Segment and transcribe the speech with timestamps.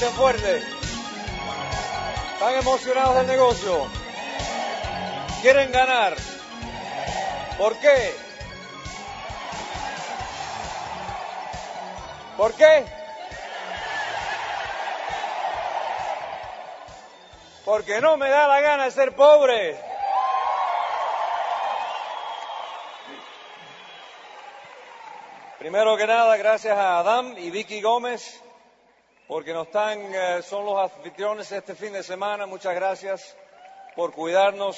[0.00, 0.64] ¿Se sienten fuertes?
[2.32, 3.86] ¿Están emocionados del negocio?
[5.42, 6.16] ¿Quieren ganar?
[7.58, 8.14] ¿Por qué?
[12.38, 12.86] ¿Por qué?
[17.66, 19.78] Porque no me da la gana de ser pobre.
[25.58, 28.42] Primero que nada, gracias a Adam y Vicky Gómez,
[29.30, 32.46] porque nos están, eh, son los anfitriones este fin de semana.
[32.46, 33.36] Muchas gracias
[33.94, 34.76] por cuidarnos.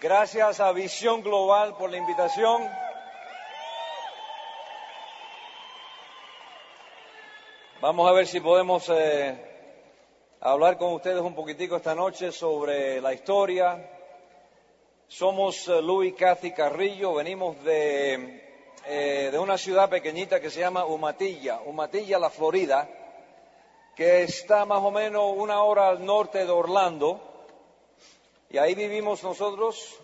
[0.00, 2.70] Gracias a Visión Global por la invitación.
[7.80, 9.44] Vamos a ver si podemos eh,
[10.40, 13.99] hablar con ustedes un poquitico esta noche sobre la historia,
[15.10, 18.44] somos eh, Luis Cathy Carrillo, venimos de,
[18.86, 22.88] eh, de una ciudad pequeñita que se llama Umatilla, Umatilla, la Florida,
[23.96, 27.20] que está más o menos una hora al norte de Orlando.
[28.50, 29.98] Y ahí vivimos nosotros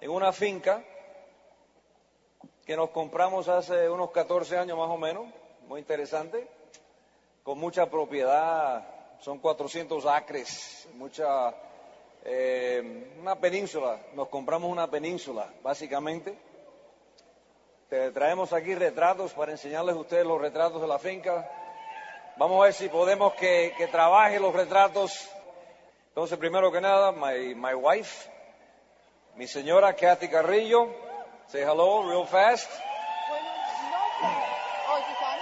[0.00, 0.82] en una finca
[2.64, 5.26] que nos compramos hace unos 14 años más o menos,
[5.68, 6.48] muy interesante,
[7.42, 8.82] con mucha propiedad,
[9.20, 11.54] son 400 acres, mucha
[12.24, 16.38] eh, una península, nos compramos una península, básicamente.
[17.88, 21.48] Te traemos aquí retratos para enseñarles a ustedes los retratos de la finca.
[22.36, 25.28] Vamos a ver si podemos que, que trabaje los retratos.
[26.08, 28.30] Entonces, primero que nada, my, my wife,
[29.34, 30.88] mi señora Kathy Carrillo.
[31.48, 32.70] Say hello real fast.
[34.88, 35.38] Oh, this on?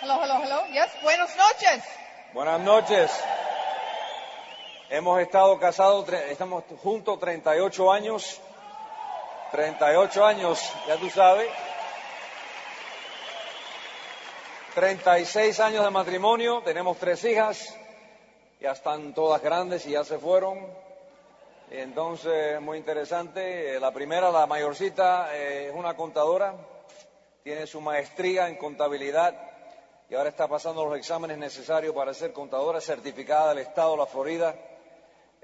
[0.00, 0.66] Hello, hello, hello.
[0.72, 1.84] Yes, buenas noches.
[2.32, 3.10] Buenas noches.
[4.90, 8.40] Hemos estado casados, estamos juntos 38 años.
[9.50, 11.48] 38 años, ya tú sabes.
[14.74, 17.74] 36 años de matrimonio, tenemos tres hijas,
[18.60, 20.58] ya están todas grandes y ya se fueron.
[21.70, 23.76] Entonces, muy interesante.
[23.76, 26.54] Eh, La primera, la mayorcita, eh, es una contadora,
[27.42, 29.34] tiene su maestría en contabilidad
[30.10, 34.06] y ahora está pasando los exámenes necesarios para ser contadora certificada del Estado de la
[34.06, 34.54] Florida.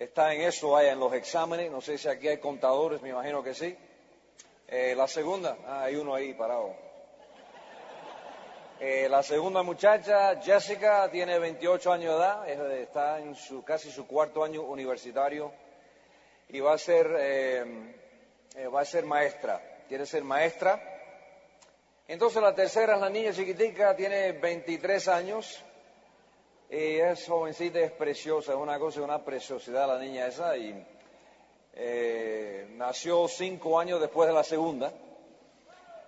[0.01, 1.71] Está en eso, vaya, en los exámenes.
[1.71, 3.77] No sé si aquí hay contadores, me imagino que sí.
[4.67, 6.75] Eh, la segunda, ah, hay uno ahí parado.
[8.81, 13.91] Eh, la segunda muchacha, Jessica, tiene 28 años de edad, es- está en su, casi
[13.91, 15.53] su cuarto año universitario
[16.49, 17.93] y va a ser, eh,
[18.75, 19.61] va a ser maestra.
[19.87, 20.81] Quiere ser maestra.
[22.09, 25.63] Entonces la tercera es la niña chiquitica, tiene 23 años
[26.71, 30.57] y es jovencita, es preciosa, es una cosa, una preciosidad la niña esa.
[30.57, 30.85] Y
[31.75, 34.93] eh, nació cinco años después de la segunda.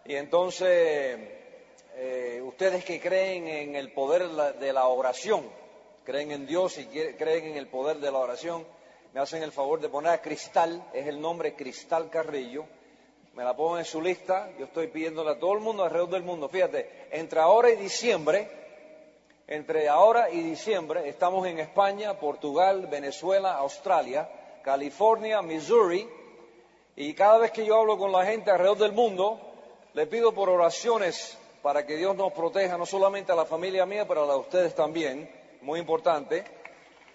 [0.04, 1.18] Y entonces,
[1.96, 5.44] eh, ustedes que creen en el poder de la- oración,
[6.04, 8.64] creen en Dios y creen en el poder de la oración,
[9.12, 12.64] me hacen el favor de poner a Cristal, es el nombre Cristal Carrillo,
[13.34, 16.22] me la pongo en su lista, yo estoy pidiéndole a todo el mundo alrededor del
[16.22, 18.61] mundo, fíjate, entre ahora y diciembre,
[19.46, 24.28] entre ahora y diciembre estamos en España, Portugal, Venezuela, Australia,
[24.62, 26.08] California, Missouri,
[26.96, 29.40] y cada vez que yo hablo con la gente alrededor del mundo,
[29.94, 34.06] le pido por oraciones para que Dios nos proteja, no solamente a la familia mía,
[34.06, 35.30] pero a la de ustedes también,
[35.62, 36.44] muy importante,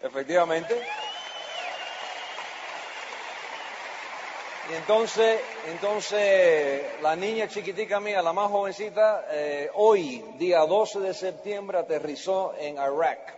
[0.02, 0.76] efectivamente.
[4.70, 11.14] Y entonces, entonces la niña chiquitica mía, la más jovencita, eh, hoy, día 12 de
[11.14, 13.36] septiembre, aterrizó en Irak.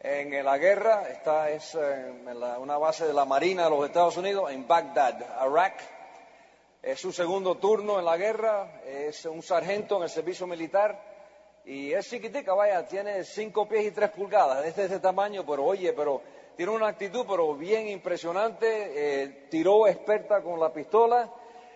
[0.00, 3.86] En la guerra, esta es eh, en la- una base de la Marina de los
[3.86, 5.18] Estados Unidos, en Bagdad,
[5.50, 5.80] Irak.
[6.82, 10.96] Es su segundo turno en la guerra, es un sargento en el servicio militar
[11.64, 15.64] y es chiquitica, vaya, tiene cinco pies y tres pulgadas, es de este tamaño, pero
[15.64, 16.22] oye, pero
[16.58, 18.66] tiene una actitud pero bien impresionante,
[19.22, 21.30] eh, tiró experta con la pistola,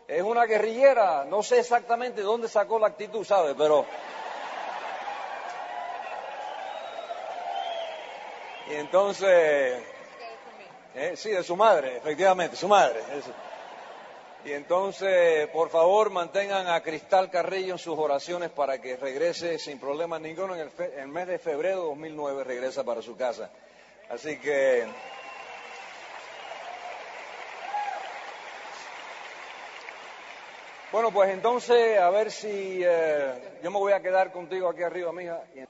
[0.08, 3.54] es una guerrillera, no sé exactamente dónde sacó la actitud, ¿sabe?
[3.54, 3.86] Pero...
[8.70, 9.82] Y entonces...
[10.96, 13.00] eh, sí, de su madre, efectivamente, su madre.
[14.44, 19.78] y entonces, por favor, mantengan a Cristal Carrillo en sus oraciones para que regrese sin
[19.78, 20.54] problema ninguno.
[20.56, 23.48] En el, fe- en el mes de febrero de 2009 regresa para su casa.
[24.12, 24.86] Así que...
[30.90, 33.32] Bueno, pues entonces, a ver si eh,
[33.62, 35.40] yo me voy a quedar contigo aquí arriba, mija.
[35.54, 35.64] y-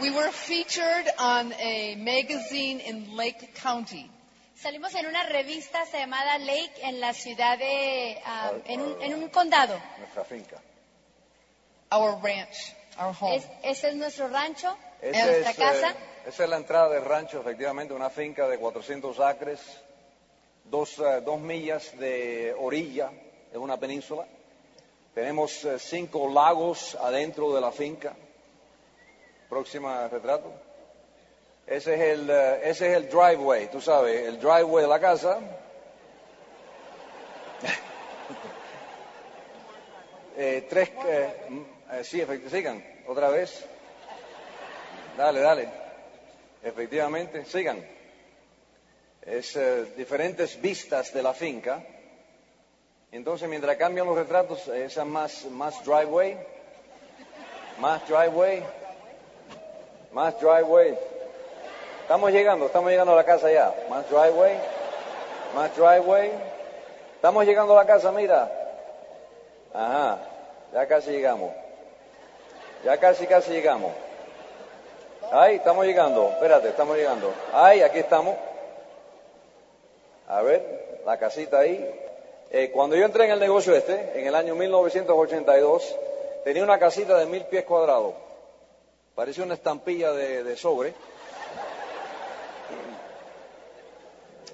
[0.00, 4.10] We were featured on a magazine in Lake County.
[4.56, 9.28] Salimos en una revista llamada Lake en la ciudad de, ah, en, un, en un
[9.28, 9.78] condado.
[9.98, 10.56] Nuestra finca.
[11.92, 13.36] Our ranch, our home.
[13.36, 15.90] Es, ese es nuestro rancho, Esa nuestra es, casa.
[15.90, 15.94] eh,
[16.26, 19.60] esa es la entrada del rancho, efectivamente, una finca de 400 acres,
[20.64, 23.10] dos, eh, dos millas de orilla,
[23.50, 24.24] es una península.
[25.14, 28.14] Tenemos eh, cinco lagos adentro de la finca.
[29.48, 30.52] Próxima retrato.
[31.66, 35.38] Ese es el, eh, ese es el driveway, tú sabes, el driveway de la casa.
[40.36, 41.50] Eh, tres, eh,
[41.92, 43.64] eh, sí, sigan, otra vez.
[45.16, 45.68] Dale, dale.
[46.62, 47.84] Efectivamente, sigan.
[49.22, 51.82] Es eh, diferentes vistas de la finca.
[53.12, 56.38] Entonces, mientras cambian los retratos, esa más, más driveway,
[57.78, 58.62] más driveway,
[60.12, 60.96] más driveway.
[62.02, 63.74] Estamos llegando, estamos llegando a la casa ya.
[63.88, 64.58] Más driveway,
[65.54, 66.30] más driveway.
[67.16, 68.50] Estamos llegando a la casa, mira.
[69.72, 70.18] Ajá,
[70.72, 71.52] ya casi llegamos.
[72.84, 73.92] Ya casi, casi llegamos.
[75.32, 76.30] Ahí, estamos llegando.
[76.30, 77.32] Espérate, estamos llegando.
[77.52, 78.36] Ahí, aquí estamos.
[80.28, 81.88] A ver, la casita ahí.
[82.50, 85.96] Eh, cuando yo entré en el negocio este, en el año 1982,
[86.44, 88.14] tenía una casita de mil pies cuadrados.
[89.14, 90.94] Parecía una estampilla de, de sobre.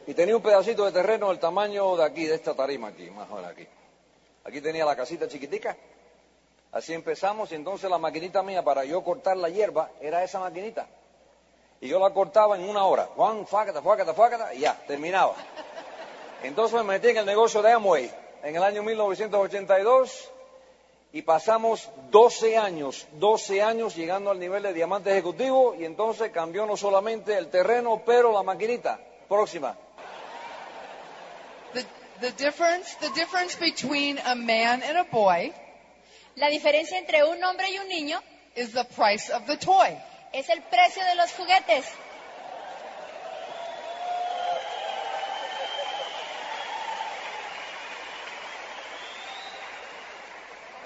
[0.09, 3.31] Y tenía un pedacito de terreno del tamaño de aquí, de esta tarima aquí, más
[3.31, 3.67] o menos aquí.
[4.45, 5.77] Aquí tenía la casita chiquitica.
[6.73, 10.87] Así empezamos y entonces la maquinita mía para yo cortar la hierba era esa maquinita.
[11.81, 13.09] Y yo la cortaba en una hora.
[13.15, 15.35] Juan, fácata, fácata, fácata, y ya, terminaba.
[16.43, 18.11] Entonces me metí en el negocio de Amway
[18.43, 20.31] en el año 1982
[21.13, 26.67] y pasamos 12 años, 12 años llegando al nivel de diamante ejecutivo y entonces cambió
[26.67, 29.01] no solamente el terreno, pero la maquinita.
[29.29, 29.77] Próxima.
[32.21, 35.53] The, difference, the difference between a man and a boy
[36.37, 38.21] La diferencia entre un hombre y un niño
[38.55, 39.97] is the price of the toy.
[40.33, 41.87] es el precio de los juguetes.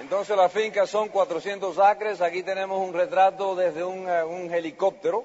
[0.00, 5.24] Entonces la finca son 400 acres, aquí tenemos un retrato desde un, eh, un helicóptero.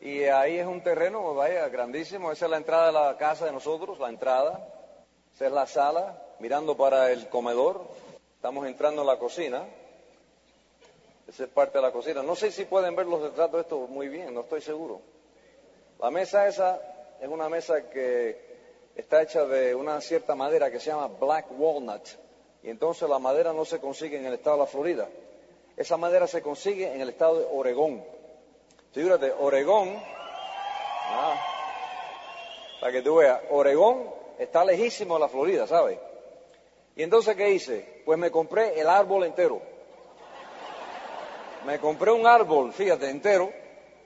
[0.00, 3.52] Y ahí es un terreno, vaya, grandísimo, esa es la entrada de la casa de
[3.52, 4.68] nosotros, la entrada,
[5.32, 7.88] esa es la sala, mirando para el comedor,
[8.38, 9.66] estamos entrando en la cocina,
[11.26, 14.08] esa es parte de la cocina, no sé si pueden ver los retratos estos muy
[14.08, 15.00] bien, no estoy seguro.
[15.98, 16.80] La mesa esa
[17.20, 18.40] es una mesa que
[18.94, 22.06] está hecha de una cierta madera que se llama black walnut.
[22.62, 25.08] Y entonces la madera no se consigue en el estado de la Florida.
[25.76, 28.04] Esa madera se consigue en el estado de Oregón.
[28.92, 30.00] Fíjate, Oregón,
[31.10, 31.34] ah,
[32.80, 35.98] para que tú veas, Oregón está lejísimo de la Florida, ¿sabes?
[36.98, 38.02] Y entonces, ¿qué hice?
[38.04, 39.62] Pues me compré el árbol entero.
[41.64, 43.52] Me compré un árbol, fíjate, entero.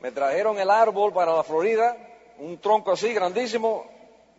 [0.03, 1.97] Me trajeron el árbol para la Florida,
[2.39, 3.87] un tronco así grandísimo.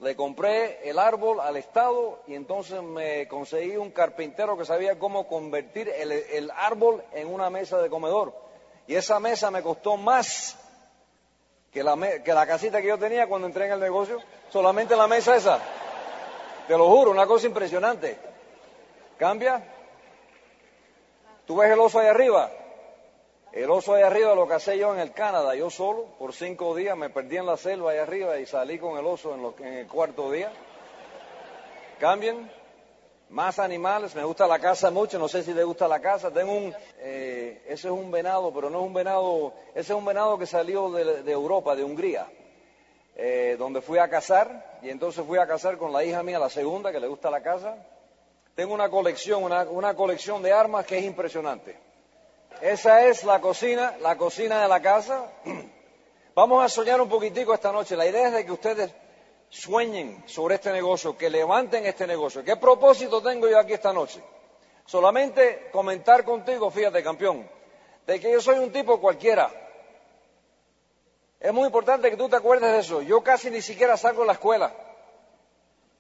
[0.02, 5.28] Le compré el árbol al Estado y entonces me conseguí un carpintero que sabía cómo
[5.28, 8.36] convertir el, árbol en una mesa de comedor.
[8.86, 10.60] Y esa mesa me costó más
[11.72, 14.20] que la, que la casita que yo tenía cuando entré en el negocio.
[14.52, 15.60] Solamente la mesa esa.
[16.68, 18.33] Te lo juro, una cosa impresionante.
[19.18, 19.64] ¿Cambia?
[21.46, 22.52] ¿Tú ves el oso ahí arriba?
[23.52, 26.98] El oso ahí arriba lo casé yo en el Canadá, yo solo, por cinco días,
[26.98, 29.74] me perdí en la selva ahí arriba y salí con el oso en, los- en
[29.74, 30.52] el cuarto día.
[32.00, 32.52] ¿Cambian?
[33.30, 36.32] Más animales, me gusta la casa mucho, no sé si te gusta la casa.
[36.32, 40.06] Tengo un, eh, ese es un venado, pero no es un venado, ese es un
[40.06, 42.28] venado que salió de, Europa, de Hungría.
[43.16, 46.50] eh, donde fui a casar, y entonces fui a casar con la hija mía, la
[46.50, 47.76] segunda, que le gusta la casa.
[48.56, 51.76] Tengo una colección, una, una colección de armas que es impresionante.
[52.62, 55.32] Esa es la cocina, la cocina de la casa.
[56.36, 57.96] Vamos a soñar un poquitico esta noche.
[57.96, 58.94] La idea es de que ustedes
[59.50, 62.44] sueñen sobre este negocio, que levanten este negocio.
[62.44, 64.22] ¿Qué propósito tengo yo aquí esta noche?
[64.86, 67.50] Solamente comentar contigo, fíjate, campeón,
[68.06, 69.50] de que yo soy un tipo cualquiera.
[71.40, 73.02] Es muy importante que tú te acuerdes de eso.
[73.02, 74.74] Yo casi ni siquiera salgo de la escuela.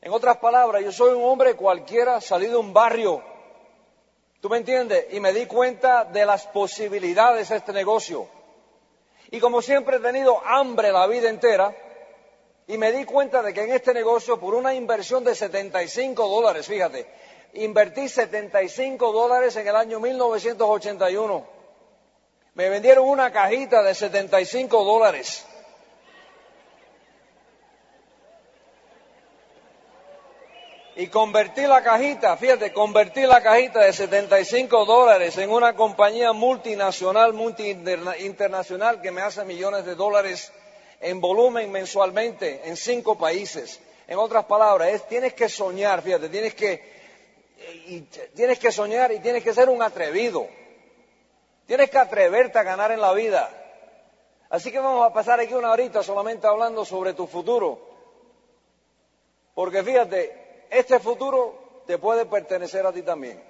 [0.03, 3.23] En otras palabras, yo soy un hombre cualquiera salido de un barrio.
[4.41, 5.05] ¿Tú me entiendes?
[5.11, 8.27] Y me di cuenta de las posibilidades de este negocio.
[9.31, 11.73] Y como siempre he tenido hambre la vida entera,
[12.67, 16.67] y me di cuenta de que en este negocio, por una inversión de 75 dólares,
[16.67, 17.07] fíjate,
[17.53, 21.47] invertí 75 dólares en el año 1981.
[22.55, 25.45] Me vendieron una cajita de 75 dólares.
[30.95, 37.33] Y convertí la cajita, fíjate, convertí la cajita de 75 dólares en una compañía multinacional,
[37.33, 40.51] multi-internacional que me hace millones de dólares
[41.01, 43.79] en volumen mensualmente en cinco países.
[44.07, 46.83] En otras palabras, tienes que soñar, fíjate, tienes que,
[48.35, 50.47] tienes que soñar y tienes que ser un atrevido.
[51.65, 53.49] Tienes que atreverte a ganar en la vida.
[54.49, 57.79] Así que vamos a pasar aquí una horita solamente hablando sobre tu futuro.
[59.55, 60.42] Porque fíjate,
[60.73, 63.43] este futuro te puede pertenecer a ti también.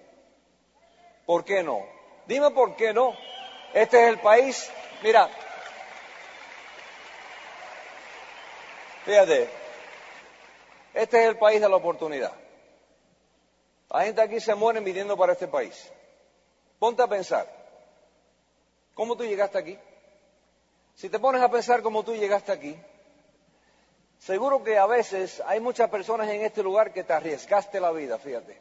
[1.25, 1.85] ¿Por qué no?
[2.27, 3.13] Dime por qué no.
[3.73, 4.71] Este es el país.
[5.01, 5.29] Mira,
[9.05, 9.49] Fíjate,
[10.93, 12.31] este es el país de la oportunidad.
[13.89, 15.91] La gente aquí se muere viniendo para este país.
[16.79, 17.47] Ponte a pensar,
[18.93, 19.77] ¿cómo tú llegaste aquí?
[20.95, 22.77] Si te pones a pensar cómo tú llegaste aquí,
[24.25, 28.17] seguro que a veces hay muchas personas en este lugar que te arriesgaste la vida,
[28.17, 28.57] fíjate,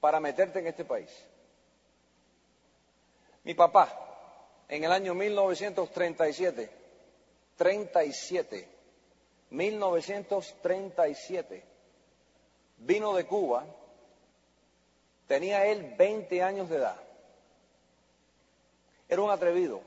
[0.00, 1.08] para meterte en este país.
[3.42, 3.88] Mi papá,
[4.68, 6.70] en el año 1937,
[7.56, 8.68] 37,
[9.48, 11.64] 1937,
[12.78, 13.64] vino de Cuba,
[15.26, 17.00] tenía él 20 años de edad,
[19.08, 19.80] era un atrevido,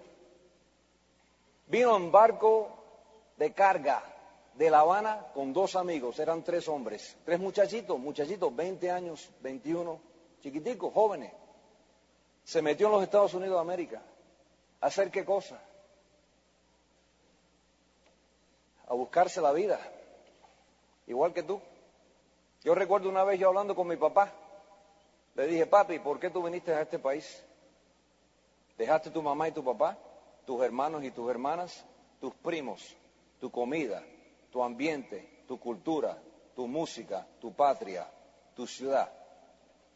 [1.67, 2.76] vino en barco
[3.37, 4.03] de carga
[4.55, 9.99] de La Habana con dos amigos, eran tres hombres, tres muchachitos, muchachitos, 20 años, 21,
[10.41, 11.31] chiquiticos, jóvenes,
[12.43, 14.01] se metió en los Estados Unidos de América.
[14.81, 15.59] ¿A hacer qué cosa?
[18.87, 19.79] a buscarse la vida,
[21.07, 21.61] igual que tú.
[22.63, 24.31] Yo recuerdo una vez yo hablando con mi papá,
[25.35, 27.43] le dije, papi, ¿por qué tú viniste a este país?
[28.77, 29.97] Dejaste tu mamá y tu papá,
[30.45, 31.85] tus hermanos y tus hermanas,
[32.19, 32.95] tus primos,
[33.39, 34.03] tu comida,
[34.51, 36.17] tu ambiente, tu cultura,
[36.55, 38.09] tu música, tu patria,
[38.55, 39.11] tu ciudad.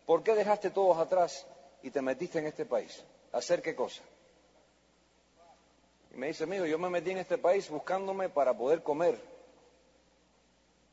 [0.06, 1.48] ¿Por qué dejaste todos atrás
[1.82, 3.04] y te metiste en este país?
[3.32, 4.04] ¿A hacer qué cosa?
[6.14, 9.18] Y me dice, amigo, yo me metí en este país buscándome para poder comer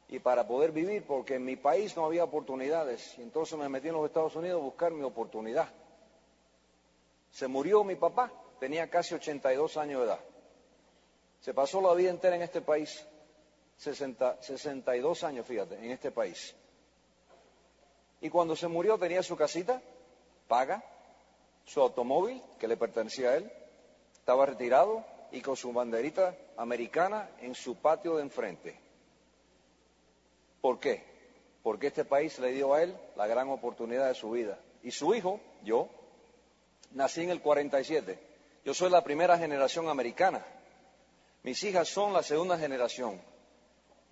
[0.09, 3.19] y para poder vivir, porque en mi país no había oportunidades.
[3.19, 5.69] Y entonces me metí en los Estados Unidos a buscar mi oportunidad.
[7.31, 10.21] Se murió mi papá, tenía casi 82 años de edad.
[11.41, 13.05] Se pasó la vida entera en este país,
[13.77, 16.55] 60, 62 años, fíjate, en este país.
[18.21, 19.81] Y cuando se murió tenía su casita,
[20.49, 20.83] paga,
[21.65, 23.53] su automóvil que le pertenecía a él,
[24.15, 28.79] estaba retirado y con su banderita americana en su patio de enfrente.
[30.61, 31.05] ¿Por qué?
[31.63, 34.59] Porque este país le dio a él la gran oportunidad de su vida.
[34.83, 35.89] Y su hijo, yo,
[36.93, 38.19] nací en el 47.
[38.65, 40.45] Yo soy la primera generación americana.
[41.43, 43.21] Mis hijas son la segunda generación.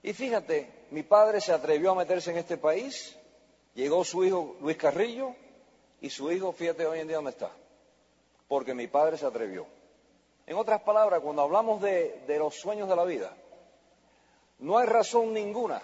[0.02, 3.16] Y fíjate, mi padre se atrevió a meterse en este país,
[3.74, 5.34] llegó su hijo Luis Carrillo
[6.00, 7.50] y su hijo, fíjate hoy en día dónde está,
[8.46, 9.66] porque mi padre se atrevió.
[10.46, 13.36] En otras palabras, cuando hablamos de, los sueños de la vida,
[14.60, 15.82] no hay razón ninguna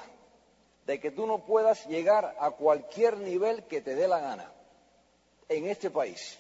[0.87, 4.53] de que tú no puedas llegar a cualquier nivel que te dé la gana
[5.49, 6.39] en este país.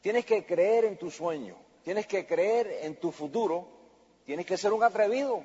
[0.00, 1.56] Tienes que creer en tu sueño,
[1.86, 3.64] tienes que creer en tu futuro,
[4.24, 5.44] tienes que ser un atrevido,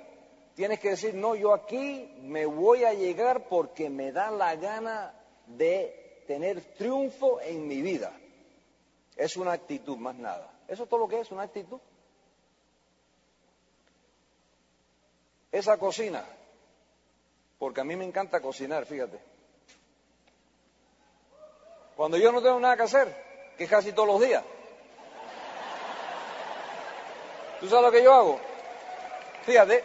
[0.55, 5.13] tienes que decir, no, yo aquí me voy a llegar porque me da la gana
[5.45, 8.12] de tener triunfo en mi vida.
[9.15, 10.51] Es una actitud más nada.
[10.67, 11.79] Eso es todo lo que es, una actitud.
[15.51, 16.25] Esa cocina,
[17.60, 19.19] porque a mí me encanta cocinar, fíjate.
[21.95, 24.43] Cuando yo no tengo nada que hacer, que es casi todos los días.
[27.62, 28.39] ¿Tú sabes lo que yo hago?
[29.44, 29.84] Fíjate,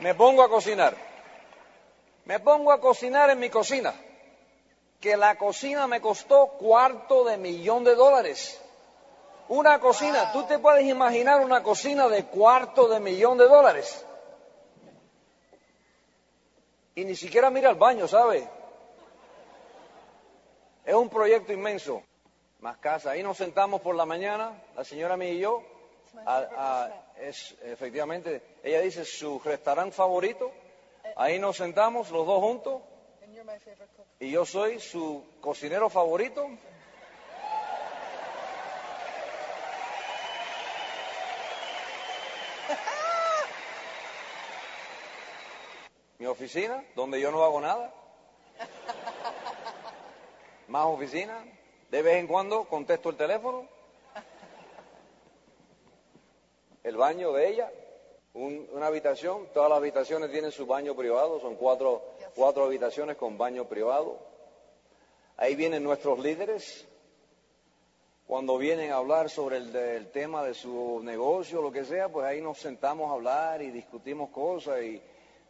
[0.00, 0.94] me pongo a cocinar.
[2.24, 3.92] Me pongo a cocinar en mi cocina.
[5.00, 8.60] Que la cocina me costó cuarto de millón de dólares.
[9.48, 14.04] Una cocina, tú te puedes imaginar una cocina de cuarto de millón de dólares.
[16.94, 18.48] Y ni siquiera mira al baño, ¿sabe?
[20.84, 22.02] Es un proyecto inmenso.
[22.60, 23.10] Más casa.
[23.12, 25.62] Ahí nos sentamos por la mañana, la señora mía y yo.
[26.26, 30.52] a- a- es efectivamente, ella dice su restaurante favorito.
[31.16, 32.82] Ahí nos sentamos los dos juntos.
[34.20, 36.48] Y yo soy su cocinero favorito.
[46.18, 47.94] Mi oficina, donde yo no hago nada.
[50.66, 51.44] Más oficina.
[51.90, 53.68] De vez en cuando contesto el teléfono.
[56.88, 57.70] El baño de ella.
[58.34, 59.48] un- una habitación.
[59.52, 61.40] Todas las habitaciones tienen su baño privado.
[61.40, 62.02] Son cuatro,
[62.36, 64.18] cuatro habitaciones con baño privado.
[65.36, 66.86] Ahí vienen nuestros líderes.
[68.26, 72.26] Cuando vienen a hablar sobre el, del tema de su negocio, lo que sea, pues
[72.26, 75.00] ahí nos sentamos a hablar y discutimos cosas y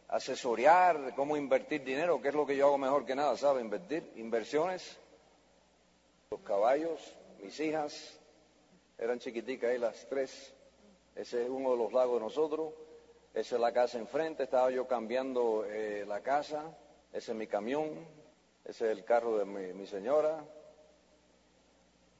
[0.07, 3.61] asesorear cómo invertir dinero, que es lo que yo hago mejor que nada, ¿sabe?
[3.61, 4.97] Invertir, inversiones.
[6.31, 6.99] Los caballos,
[7.43, 8.17] mis hijas,
[8.97, 10.53] eran chiquiticas ahí las tres.
[11.19, 12.73] Ese es uno de los lagos de nosotros.
[13.33, 14.43] Esa es la casa enfrente.
[14.43, 16.73] Estaba yo cambiando eh, la casa.
[17.11, 18.07] Ese es mi camión.
[18.63, 20.41] Ese es el carro de mi, mi señora.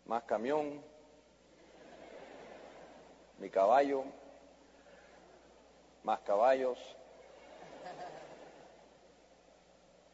[0.05, 0.81] Más camión.
[3.37, 4.03] Mi caballo.
[6.03, 6.77] Más caballos.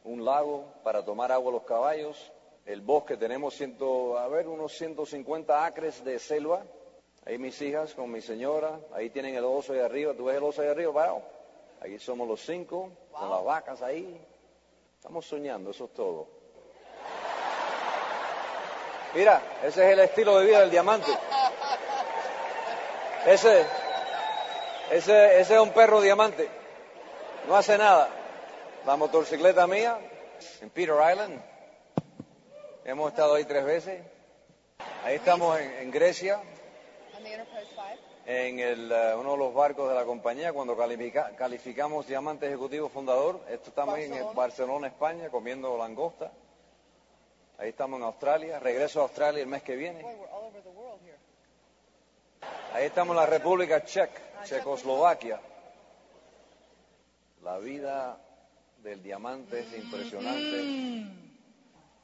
[0.03, 2.31] Un lago para tomar agua los caballos.
[2.67, 6.63] El bosque, tenemos ciento, a ver, unos 150 acres de selva.
[7.25, 10.43] Ahí mis hijas con mi señora, ahí tienen el oso ahí arriba, ¿tú ves el
[10.43, 10.91] oso ahí arriba?
[10.91, 11.23] Wow.
[11.81, 14.23] Aquí somos los cinco, con las vacas ahí.
[14.95, 16.27] Estamos soñando, eso es todo.
[19.15, 21.11] Mira, ese es el estilo de vida del diamante.
[23.25, 23.65] Ese,
[24.91, 26.47] ese, ese es un perro diamante.
[27.47, 28.07] No hace nada.
[28.85, 29.97] La motocicleta mía,
[30.61, 31.41] en Peter Island.
[32.83, 33.99] Hemos estado ahí tres veces.
[35.03, 37.04] Ahí estamos en, en Grecia, On the Enterprise 5?
[38.25, 42.89] En el, eh, uno de los barcos de la compañía cuando califica- calificamos diamante ejecutivo
[42.89, 43.41] fundador.
[43.49, 44.35] Esto estamos en Barcelona.
[44.35, 46.31] Barcelona, España, comiendo langosta.
[47.57, 48.59] Ahí estamos en Australia.
[48.59, 50.01] Regreso a Australia el mes que viene.
[52.73, 55.39] Ahí estamos en la República Checa, Checoslovaquia.
[57.43, 58.17] La vida
[58.79, 61.24] del diamante es impresionante.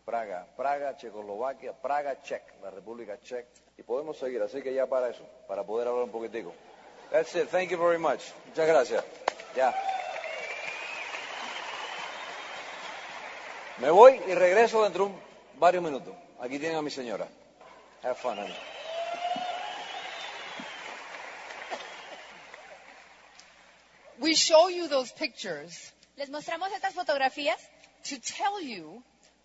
[0.05, 3.47] Praga, Praga, Checoslovaquia, Praga, Czech, la República Checa.
[3.77, 6.53] Y podemos seguir, así que ya para eso, para poder hablar un poquitico.
[7.11, 8.21] That's it, thank you very much.
[8.47, 9.03] Muchas gracias.
[9.55, 9.73] Ya.
[13.79, 15.19] Me voy y regreso dentro de un-
[15.59, 16.13] varios minutos.
[16.39, 17.27] Aquí tienen a mi señora.
[18.03, 18.55] Have fun, honey.
[24.19, 27.57] We show you those pictures Les mostramos estas fotografías
[28.09, 29.01] to tell you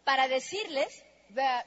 [0.06, 0.88] para decirles
[1.34, 1.64] that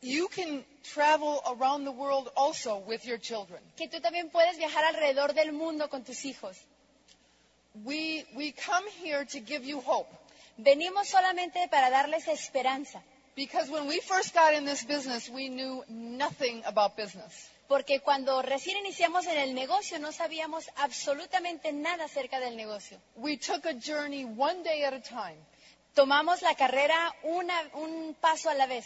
[0.00, 3.60] you can travel around the world also with your children.
[3.76, 6.56] que tú también puedes viajar alrededor del mundo con tus hijos.
[7.84, 10.08] We, we come here to give you hope.
[10.56, 13.02] Venimos solamente para darles esperanza,
[13.34, 17.50] Because when we first got in this business, we knew nothing about business.
[17.66, 23.00] porque cuando recién iniciamos en el negocio no sabíamos absolutamente nada acerca del negocio.
[23.16, 25.38] We took a journey one day at a time.
[25.94, 28.84] Tomamos la carrera una- un paso a la vez.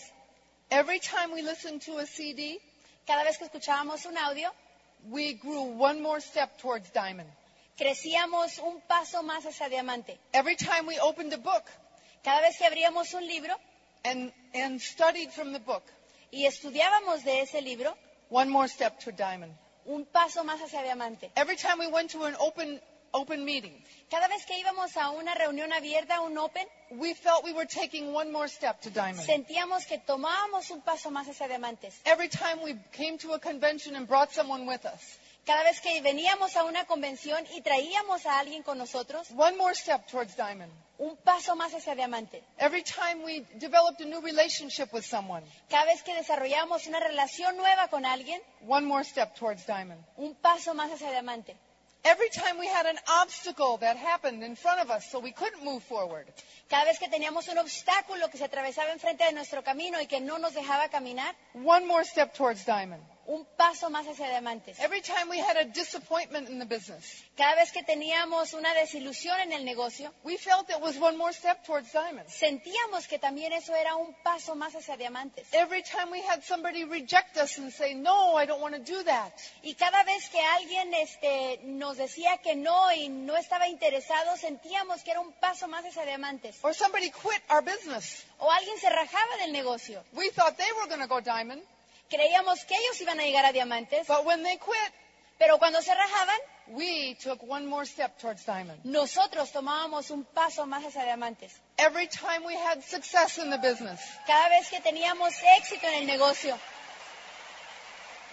[0.71, 2.61] Every time we listened to a CD,
[3.07, 4.53] Cada vez que escuchábamos un audio,
[5.05, 7.31] we grew one more step towards diamond.
[7.79, 10.19] crecíamos un paso más hacia diamante.
[10.35, 11.65] Every time we opened a book
[12.23, 13.55] Cada vez que abríamos un libro
[14.05, 15.85] and, and studied from the book,
[16.31, 17.97] y estudiábamos de ese libro,
[18.29, 19.57] one more step to diamond.
[19.87, 21.31] un paso más hacia diamante.
[21.35, 22.79] Every time we went to an open,
[23.13, 27.53] open meeting, Cada vez que íbamos a una reunión abierta, un open, we felt we
[27.53, 29.21] were taking one more step to diamond.
[29.27, 31.95] sentíamos que tomábamos un paso más hacia diamantes.
[32.05, 36.03] Every time we came to a convention and brought someone with us, Cada vez que
[36.03, 40.71] veníamos a una convención y traíamos a alguien con nosotros, one more step towards diamond.
[40.99, 42.43] un paso más hacia diamante.
[42.59, 47.57] Every time we developed a new relationship with someone, Cada vez que desarrollamos una relación
[47.57, 50.03] nueva con alguien, one more step towards diamond.
[50.17, 51.57] un paso más hacia diamante.
[52.05, 55.65] Every time we had an obstacle that happened in front of us so we couldn't
[55.65, 56.27] move forward,
[56.71, 60.21] Cada vez que teníamos un obstáculo que se atravesaba enfrente de nuestro camino y que
[60.21, 63.03] no nos dejaba caminar, one more step towards diamond.
[63.29, 64.81] Un paso más hacia diamantes.
[64.81, 69.39] Every time we had a disappointment in the business, Cada vez que teníamos una desilusión
[69.41, 72.33] en el negocio, we felt it was one more step towards diamonds.
[72.33, 75.47] sentíamos que también eso era un paso más hacia diamantes.
[75.53, 79.03] Every time we had somebody reject us and say, No, I don't want to do
[79.05, 79.33] that.
[79.63, 85.03] Y cada vez que alguien este, nos decía que no y no estaba interesado, sentíamos
[85.05, 86.57] que era un paso más hacia diamantes.
[86.63, 88.25] Or somebody quit our business.
[88.39, 90.03] O alguien se rajaba del negocio.
[90.15, 91.61] We thought they were going to go diamond,
[92.11, 94.93] Creíamos que ellos iban a llegar a diamantes, but when they quit,
[95.39, 98.81] pero cuando se rajaban, we took one more step towards diamond.
[98.85, 101.53] nosotros tomábamos un paso más hacia diamantes.
[101.79, 106.07] Every time we had success in the business, Cada vez que teníamos éxito en el
[106.07, 106.59] negocio,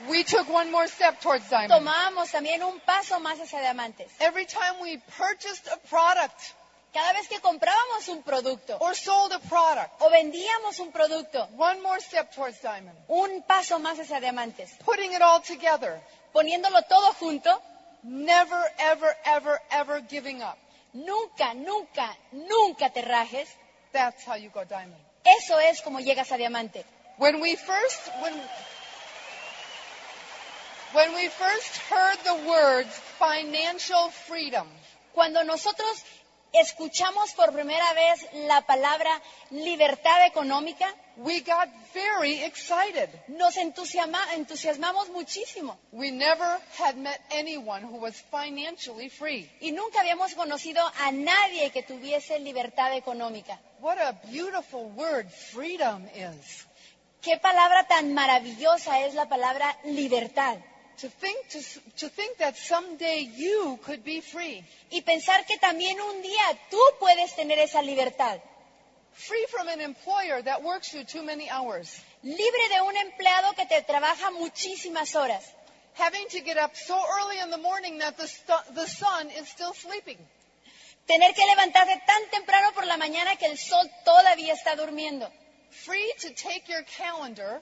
[0.09, 1.71] we took one more step towards diamond.
[1.71, 4.11] tomábamos también un paso más hacia diamantes.
[4.19, 6.53] Every time we purchased a product
[6.95, 11.81] Cada vez que comprábamos un producto or sold a product, o vendíamos un producto, one
[11.81, 12.95] more step towards diamond.
[13.09, 14.71] un paso más hacia diamantes.
[14.85, 15.99] Putting it all together,
[16.31, 17.61] Poniéndolo todo junto,
[18.03, 20.57] never, ever, ever, ever giving up.
[20.93, 23.49] nunca, nunca, nunca te rajes.
[23.91, 25.01] That's how you go diamond.
[25.25, 26.85] Eso es como llegas a diamante.
[27.17, 28.33] When we first, when,
[30.93, 34.69] when we first heard the words financial freedom,
[35.15, 36.03] Cuando nosotros
[36.59, 40.87] escuchamos por primera vez la palabra libertad económica,
[41.17, 43.09] we got very excited.
[43.27, 49.49] nos entusiasma- entusiasmamos muchísimo We never had met anyone who was financially free.
[49.61, 53.59] y nunca habíamos conocido a nadie que tuviese libertad económica.
[53.79, 56.65] What a beautiful word freedom is.
[57.21, 60.57] Qué palabra tan maravillosa es la palabra libertad.
[60.99, 61.59] To think, to,
[61.97, 64.63] to think that someday you could be free.
[64.91, 68.39] Y pensar que también un día tú puedes tener esa libertad,
[69.13, 72.01] Free from an employer that works you too many hours.
[72.23, 75.43] libre de un empleado que te trabaja muchísimas horas,
[75.95, 80.17] Having to get up so early in the morning that the sun is still sleeping.
[81.07, 85.29] tener que levantarse tan temprano por la mañana que el sol todavía está durmiendo,
[85.71, 87.61] Free to take your calendar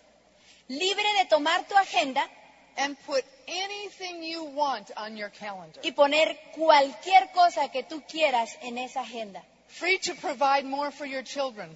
[0.70, 2.28] libre de tomar tu agenda
[2.78, 5.80] and put anything you want on your calendar.
[5.84, 9.42] y poner cualquier cosa que tú quieras en esa agenda.
[9.68, 11.70] Free to provide more for your children.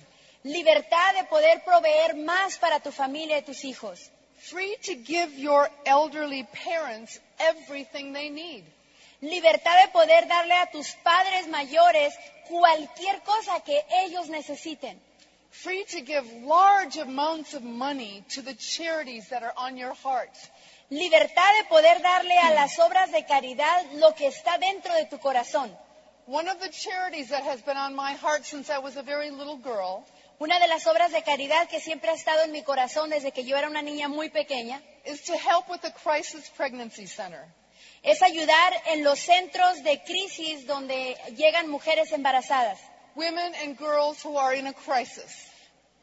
[0.43, 4.09] Libertad de poder proveer más para tu familia y tus hijos.
[4.39, 8.63] Free to give your elderly parents everything they need.
[9.21, 12.13] Libertad de poder darle a tus padres mayores
[12.47, 14.95] cualquier cosa que ellos necesiten.
[15.49, 20.29] Free to give large amounts of money to the charities that are on your heart.
[20.89, 25.19] Libertad de poder darle a las obras de caridad lo que está dentro de tu
[25.19, 25.77] corazón.
[26.27, 29.29] One of the charities that has been on my heart since I was a very
[29.29, 30.05] little girl
[30.39, 33.43] Una de las obras de caridad que siempre ha estado en mi corazón desde que
[33.43, 37.43] yo era una niña muy pequeña is to help with the Crisis Pregnancy Center.
[38.03, 42.79] es ayudar en los centros de crisis donde llegan mujeres embarazadas.
[43.15, 45.47] Women and girls who are in a crisis.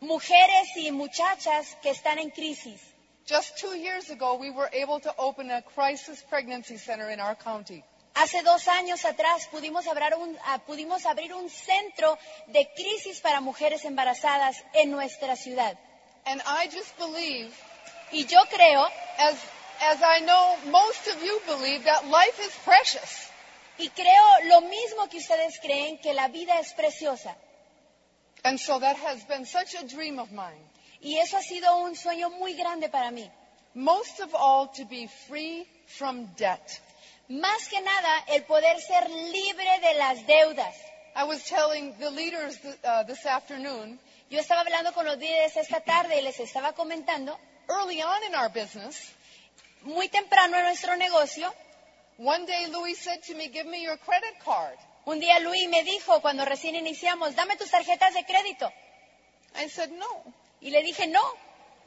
[0.01, 2.81] Mujeres y muchachas que están en crisis.
[3.27, 7.35] Just two years ago, we were able to open a crisis pregnancy center in our
[7.35, 7.83] county.
[8.15, 12.17] Hace dos años atrás pudimos abrir, un, ah, pudimos abrir un centro
[12.49, 15.77] de crisis para mujeres embarazadas en nuestra ciudad.
[16.27, 17.51] And I just believe,
[18.13, 18.87] Y yo creo,
[19.19, 19.35] as,
[19.81, 23.31] as I know most of you believe, that life is precious.
[23.79, 27.35] y creo lo mismo que ustedes creen, que la vida es preciosa.
[28.45, 30.63] And so that has been such a dream of mine.
[31.05, 33.31] Y eso ha sido un sueño muy grande para mí.
[33.75, 36.81] Most of all, to be free from debt.
[37.29, 40.75] Más que nada, el poder ser libre de las deudas.
[41.15, 45.55] I was telling the leaders th- uh, this afternoon, Yo estaba hablando con los líderes
[45.57, 47.39] esta tarde y les estaba comentando,
[47.69, 49.13] early on in our business,
[49.83, 51.55] muy temprano en nuestro negocio,
[52.17, 54.77] one day Louis said to me, Give me your credit card.
[55.05, 58.73] un día Luis me dijo cuando recién iniciamos, dame tus tarjetas de crédito.
[59.57, 60.25] I said, No.
[60.65, 61.21] Y le dije, no.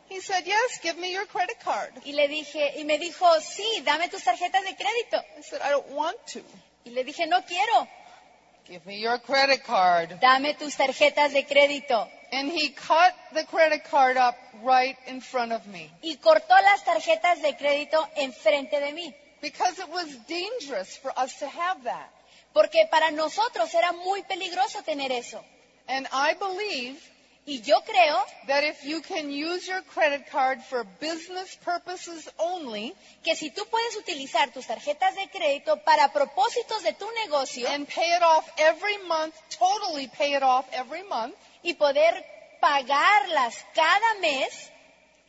[0.10, 1.92] He said, Yes, give me your credit card.
[2.06, 5.18] Y le dije, y me dijo, sí, dame tus tarjetas de crédito.
[5.38, 6.40] I said, I don't want to.
[6.86, 7.88] Y le dije, no quiero,
[8.66, 10.20] Give me your credit card.
[10.22, 12.08] dame tus tarjetas de crédito.
[12.32, 16.84] And he cut the credit card up right in front of me Y cortó las
[16.86, 19.14] tarjetas de crédito enfrente de mí.
[19.42, 22.10] because it was dangerous for us to have that.
[22.54, 25.44] Porque para nosotros era muy peligroso tener eso.
[25.88, 26.98] And I believe
[27.48, 32.94] Y yo creo that if you can use your credit card for business purposes only
[33.24, 37.88] que si tú puedes utilizar tus tarjetas de crédito para propósitos de tu negocio and
[37.88, 42.22] pay it off every month, totally pay it off every month, y poder
[42.62, 44.70] pagarlas cada mes,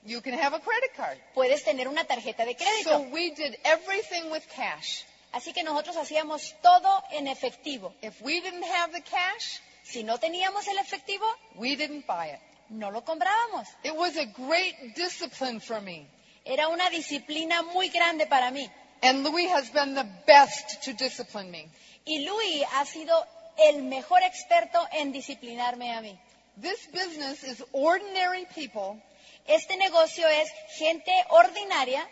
[0.05, 1.19] You can have a credit card.
[1.35, 3.13] puedes tener una tarjeta de So crédito.
[3.13, 5.05] we did everything with cash.
[5.33, 7.93] Así que nosotros hacíamos todo en efectivo.
[8.03, 11.25] If we didn't have the cash, Si no teníamos el efectivo,
[11.55, 12.41] we didn't buy it.
[12.69, 13.67] no lo comprábamos.
[13.83, 16.07] It was a great discipline for me.
[16.45, 18.71] Era una disciplina muy grande para mí.
[19.03, 21.69] And Louis has been the best to discipline me.
[22.05, 23.15] Y Louis ha sido
[23.59, 26.19] el mejor experto en disciplinarme a mí.
[26.61, 29.01] This business is ordinary people
[29.47, 32.07] Este negocio es gente ordinaria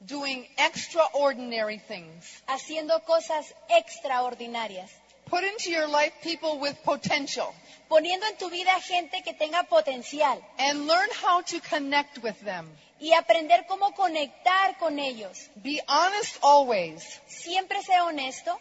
[0.00, 2.42] doing extraordinary things.
[2.46, 4.90] haciendo cosas extraordinarias,
[5.26, 7.52] Put into your life people with potential
[7.88, 12.68] poniendo en tu vida gente que tenga potencial and learn how to connect with them.
[12.98, 15.50] y aprender cómo conectar con ellos.
[15.62, 17.20] Be honest always.
[17.26, 18.58] Siempre sea honesto,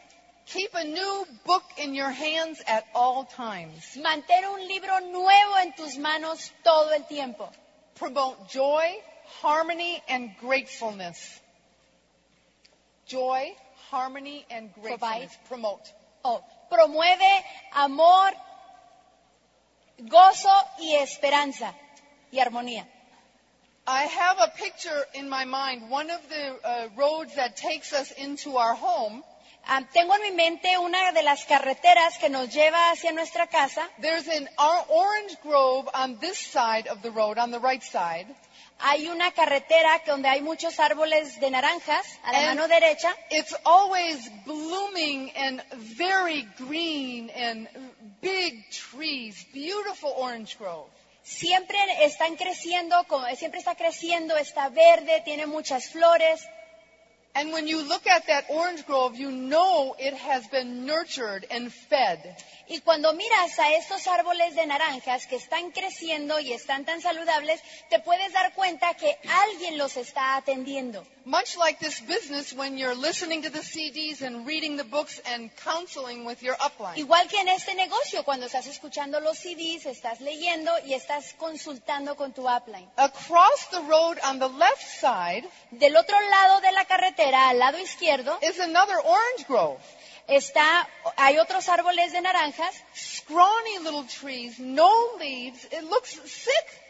[0.47, 3.95] Keep a new book in your hands at all times.
[3.97, 7.49] mantén un libro nuevo en tus manos todo el tiempo.
[7.95, 9.01] Promote joy,
[9.41, 11.39] harmony, and gratefulness.
[13.07, 13.55] Joy,
[13.89, 14.99] harmony, and gratefulness.
[14.99, 15.29] Provide.
[15.47, 15.93] Promote.
[16.23, 18.33] Oh, promueve amor,
[19.99, 20.49] gozo
[20.79, 21.73] y esperanza
[22.31, 22.87] y armonía.
[23.87, 25.89] I have a picture in my mind.
[25.91, 29.23] One of the uh, roads that takes us into our home,
[29.67, 33.81] Ah, tengo en mi mente una de las carreteras que nos lleva hacia nuestra casa.
[33.99, 38.27] there's an or- orange grove on this side of the road, on the right side.
[38.79, 43.15] Hay una carretera que- donde hay muchos árboles de naranjas a la And- mano derecha
[43.29, 47.67] It's always blooming and very green and
[48.21, 50.89] big trees, beautiful orange grove.
[51.23, 53.03] siempre están creciendo,
[53.37, 56.45] siempre está creciendo, está verde, tiene muchas flores.
[57.35, 61.69] And when you look at that orange grove, you know it has been nurtured and
[61.69, 62.35] fed.
[62.67, 67.61] Y cuando miras a estos árboles de naranjas que están creciendo y están tan saludables,
[67.89, 71.05] te puedes dar cuenta que alguien los está atendiendo.
[71.25, 75.49] Much like this business when you're listening to the CDs and reading the books and
[75.57, 76.97] counseling with your upline.
[76.97, 82.15] Igual que en este negocio, cuando estás escuchando los CDs, estás leyendo y estás consultando
[82.15, 82.87] con tu upline.
[82.95, 87.79] Across the road on the left side Del otro lado de la carretera, al lado
[87.79, 89.79] izquierdo, is another orange grove.
[90.27, 95.65] está, hay otros árboles de naranjas, Scrawny little trees, no leaves.
[95.65, 96.85] It looks sick.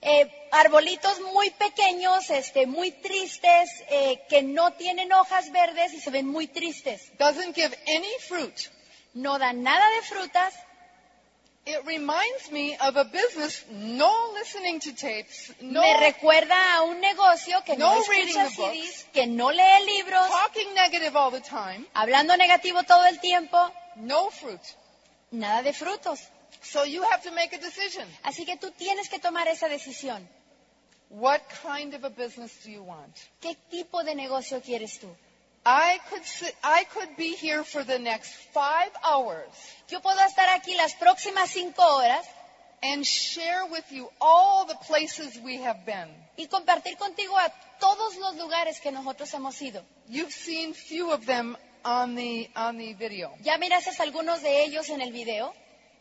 [0.00, 6.10] eh, arbolitos muy pequeños, este, muy tristes, eh, que no tienen hojas verdes y se
[6.10, 7.10] ven muy tristes.
[7.18, 8.54] Doesn't give any fruit.
[9.14, 10.54] No dan nada de frutas.
[11.68, 16.98] It reminds me of a business, no listening to tapes, no Me recuerda a un
[16.98, 21.84] negocio que no, No escucha CDs, que no lee libros, talking negative all the time,
[21.92, 23.58] hablando negativo todo el tiempo,
[23.96, 24.62] no fruit.
[25.30, 26.20] nada de frutos.
[26.62, 28.08] So you have to make a decision.
[28.22, 30.26] Así que tú tienes que tomar esa decisión.
[31.10, 33.14] What kind of a business do you want?
[33.42, 35.08] ¿Qué tipo de negocio quieres tú?
[35.66, 36.22] I could
[36.62, 39.48] I could be here for the next five hours
[39.88, 42.24] Yo puedo estar aquí las próximas cinco horas
[42.82, 46.08] and share with you all the places we have been.
[46.36, 49.82] y compartir contigo a todos los lugares que nosotros hemos ido.
[50.08, 53.34] You've seen few of them on the on the video.
[53.42, 55.52] Ya miraste algunos de ellos en el video.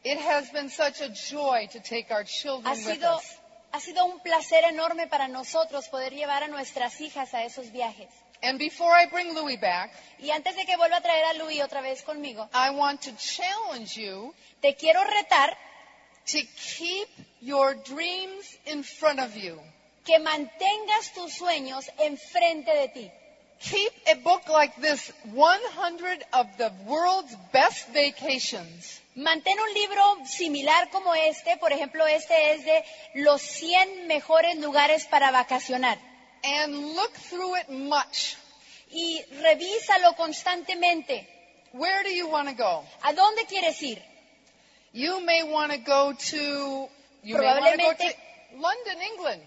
[0.03, 3.23] It has been such a joy to take our Ha children with sido, us.
[3.73, 8.09] ha sido un placer enorme para nosotros poder llevar a nuestras hijas a esos viajes.
[8.41, 11.61] And before I bring Louis back, Y antes de que vuelva a traer a Luis
[11.61, 15.55] otra vez conmigo, I want to challenge you te quiero retar
[16.25, 17.07] to keep
[17.41, 19.59] your dreams in front of you.
[20.05, 23.11] que mantengas tus sueños enfrente de ti.
[23.59, 29.01] Keep a book like this 100 of the world's best vacations.
[29.15, 32.83] Mantén un libro similar como este, por ejemplo, este es de
[33.15, 35.97] los 100 mejores lugares para vacacionar.
[36.43, 38.37] And look through it much.
[38.91, 41.27] Y revísalo constantemente.
[41.73, 42.83] Where do you want to go?
[43.03, 44.01] ¿A dónde quieres ir?
[44.93, 46.89] You may want to go to
[47.23, 48.15] you may want to go to Probablemente-
[48.59, 49.41] London, England,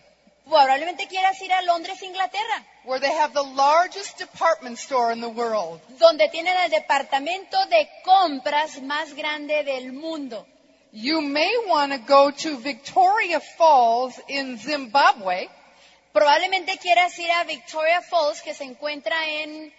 [0.46, 5.28] Probablemente quieras ir a Londres, Inglaterra, where they have the largest department store in the
[5.28, 5.80] world.
[5.98, 10.46] donde tienen el departamento de compras más grande del mundo.
[10.92, 15.48] You may want to go to Victoria Falls in Zimbabwe,
[16.12, 19.72] Probablemente quieras ir a Victoria Falls, que se encuentra en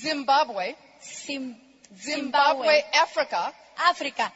[0.00, 1.56] Zimbabwe, Zim-
[1.96, 4.32] Zimbabwe, Africa, África,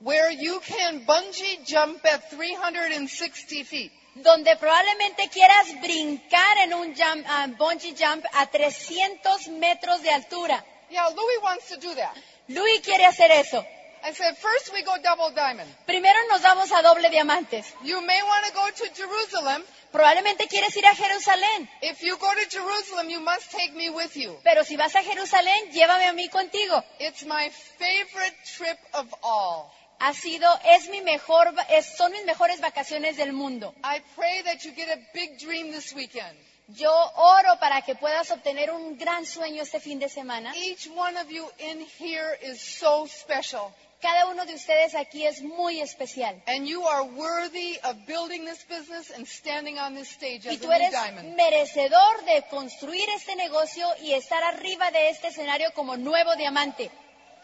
[0.00, 3.92] where you can bungee jump at 360 feet.
[4.16, 10.64] donde probablemente quieras brincar en un jump, ah, bungee jump a 300 metros de altura.
[10.88, 12.14] Yeah, Louis wants to do that.
[12.48, 13.64] Louis quiere hacer eso.
[14.06, 15.68] I said, first we go double diamond.
[15.86, 17.64] Primero nos vamos a doble diamantes.
[17.82, 19.62] You may want to go to Jerusalem.
[19.92, 24.14] Probablemente quieres ir a Jerusalén, If you go to Jerusalem, you must take me with
[24.16, 24.36] you.
[24.42, 26.84] pero si vas a Jerusalén, llévame a mí contigo.
[26.98, 29.70] It's my favorite trip of all.
[30.00, 33.72] Ha sido, es mi mejor, es- son mis mejores vacaciones del mundo.
[33.84, 36.36] I pray that you get a big dream this weekend.
[36.66, 40.52] Yo oro para que puedas obtener un gran sueño este fin de semana.
[40.56, 43.72] Each one of you in here is so special.
[44.04, 46.34] Cada uno de ustedes aquí es muy especial.
[46.46, 50.70] And you are worthy of building this business and standing on this stage Y tú
[50.70, 51.34] a new eres diamond.
[51.34, 56.90] merecedor de construir este negocio y estar arriba de este escenario como nuevo diamante.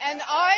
[0.01, 0.55] And I,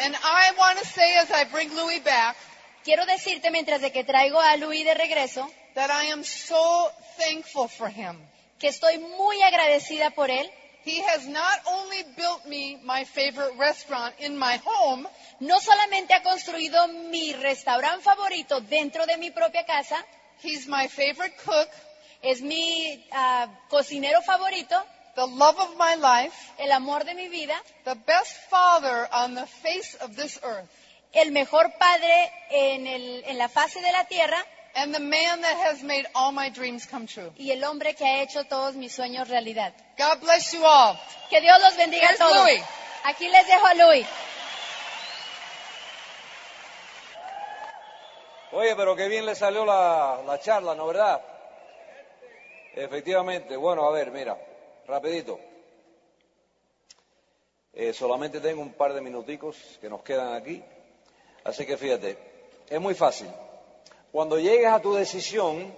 [0.00, 2.36] and I want to say as I bring Louis back
[2.84, 7.68] Quiero decirte mientras de que traigo a Luis de regreso that I am so thankful
[7.68, 8.16] for him.
[8.58, 10.50] Que estoy muy agradecida por él.
[10.86, 15.08] He has not only built me my favorite restaurant in my home,
[15.40, 19.96] No solamente ha construido mi restaurante favorito dentro de mi propia casa,
[20.42, 21.68] he's my favorite cook,
[22.22, 24.80] es mi ah, cocinero favorito,
[25.16, 29.46] the love of my life, el amor de mi vida, the best father on the
[29.46, 30.68] face of this earth,
[31.12, 34.38] el mejor padre en, el- en la fase de la tierra
[34.76, 37.30] and the man that has made all my dreams come true.
[37.36, 39.72] y el hombre que ha hecho todos mis sueños realidad.
[39.96, 40.98] God bless you all.
[41.30, 42.44] Que Dios los bendiga a Here's todos.
[42.44, 42.62] Louis.
[43.04, 44.06] Aquí les dejo a Luis.
[48.52, 51.20] Oye, pero qué bien le salió la, la charla, ¿no verdad?
[52.74, 53.56] Efectivamente.
[53.56, 54.38] Bueno, a ver, mira,
[54.86, 55.40] rapidito.
[57.72, 60.62] Eh, solamente tengo un par de minuticos que nos quedan aquí.
[61.42, 62.16] Así que fíjate,
[62.68, 63.28] es muy fácil.
[64.14, 65.74] Cuando llegues a tu decisión,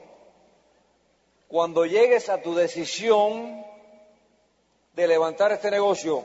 [1.49, 3.65] cuando llegues a tu decisión
[4.93, 6.23] de levantar este negocio,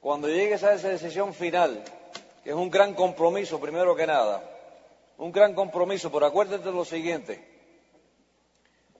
[0.00, 1.84] cuando llegues a esa decisión final,
[2.42, 4.42] que es un gran compromiso primero que nada,
[5.18, 7.46] un gran compromiso, pero acuérdate de lo siguiente,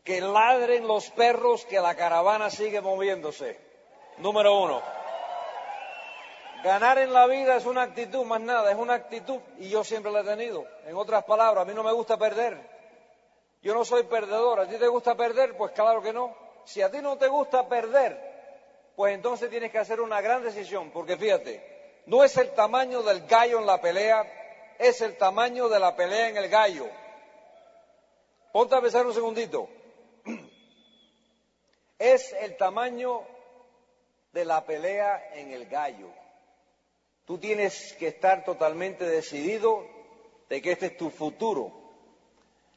[0.05, 3.59] que ladren los perros que la caravana sigue moviéndose,
[4.19, 4.81] número uno.
[6.67, 10.11] Ganar en la vida es una actitud, más nada, es una actitud y yo siempre
[10.11, 10.67] la he tenido.
[10.85, 12.59] En otras palabras, a mí no me gusta perder.
[13.63, 14.59] Yo no soy perdedor.
[14.59, 15.57] ¿A ti te gusta perder?
[15.57, 16.37] Pues claro que no.
[16.65, 18.19] Si a ti no te gusta perder,
[18.97, 23.25] pues entonces tienes que hacer una gran decisión, porque fíjate, no es el tamaño del
[23.29, 24.27] gallo en la pelea,
[24.81, 26.89] es el tamaño de la pelea en el gallo.
[28.51, 29.69] Ponte a pensar un segundito.
[32.01, 33.23] Es el tamaño
[34.33, 36.26] de la pelea en el gallo.
[37.27, 39.85] Tú tienes que estar totalmente decidido
[40.49, 41.73] de que este es tu futuro,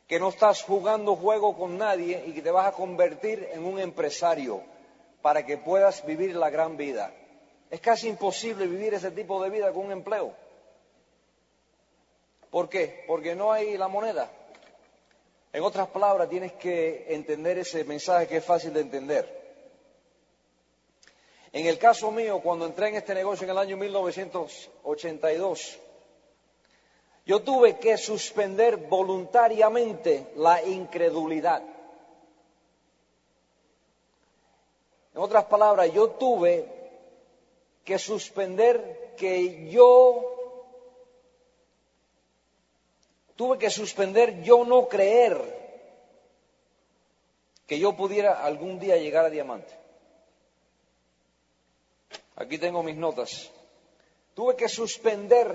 [0.07, 3.79] que no estás jugando juego con nadie y que te vas a convertir en un
[3.79, 4.63] empresario
[5.21, 7.13] para que puedas vivir la gran vida.
[7.69, 10.33] Es casi imposible vivir ese tipo de vida con un empleo.
[12.49, 13.03] ¿Por qué?
[13.05, 14.31] Porque no hay la moneda.
[15.53, 19.38] En otras palabras, tienes que entender ese mensaje que es fácil de entender.
[21.51, 25.79] En el caso mío, cuando entré en este negocio en el año 1982,
[27.25, 31.63] yo tuve que suspender voluntariamente la incredulidad.
[35.13, 36.65] En otras palabras, yo tuve
[37.83, 40.35] que suspender que yo
[43.35, 45.57] tuve que suspender yo no creer
[47.65, 49.78] que yo pudiera algún día llegar a diamante.
[52.39, 53.51] Aquí tengo mis notas.
[54.33, 55.47] Tuve que suspender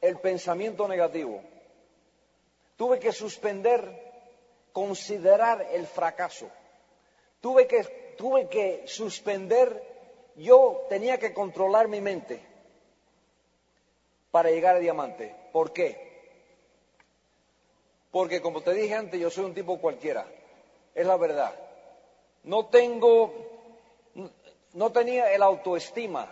[0.00, 1.42] el pensamiento negativo.
[2.76, 4.12] Tuve que suspender
[4.72, 6.48] considerar el fracaso.
[7.40, 9.82] Tuve que, tuve que suspender,
[10.36, 12.40] yo tenía que controlar mi mente
[14.30, 15.34] para llegar a diamante.
[15.52, 16.12] ¿Por qué?
[18.10, 20.26] Porque como te dije antes, yo soy un tipo cualquiera.
[20.94, 21.54] Es la verdad.
[22.44, 23.32] No tengo,
[24.74, 26.28] no tenía el autoestima,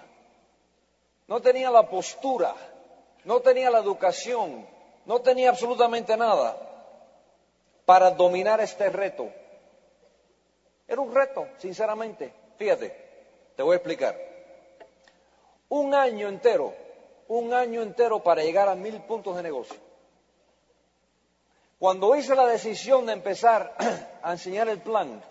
[1.27, 2.55] no tenía la postura,
[3.25, 4.67] no tenía la educación,
[5.07, 6.57] no tenía absolutamente nada
[7.85, 9.29] para dominar este reto.
[10.87, 12.33] Era un reto, sinceramente.
[12.57, 12.95] Fíjate,
[13.57, 14.17] te voy a explicar.
[15.69, 16.75] Un año entero,
[17.29, 19.77] un año entero para llegar a mil puntos de negocio.
[21.79, 23.75] Cuando hice la decisión de empezar
[24.23, 25.23] a enseñar el plan,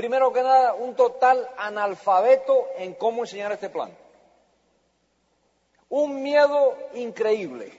[0.00, 3.94] primero que nada, un total analfabeto en cómo enseñar este plan.
[5.90, 7.70] Un miedo increíble.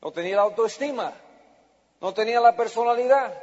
[0.00, 1.12] No tenía la autoestima,
[2.00, 3.34] no tenía la personalidad,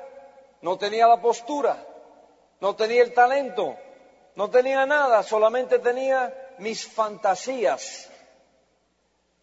[0.64, 1.78] no tenía la postura,
[2.62, 3.76] no tenía el talento,
[4.36, 8.10] no tenía nada, solamente tenía mis fantasías.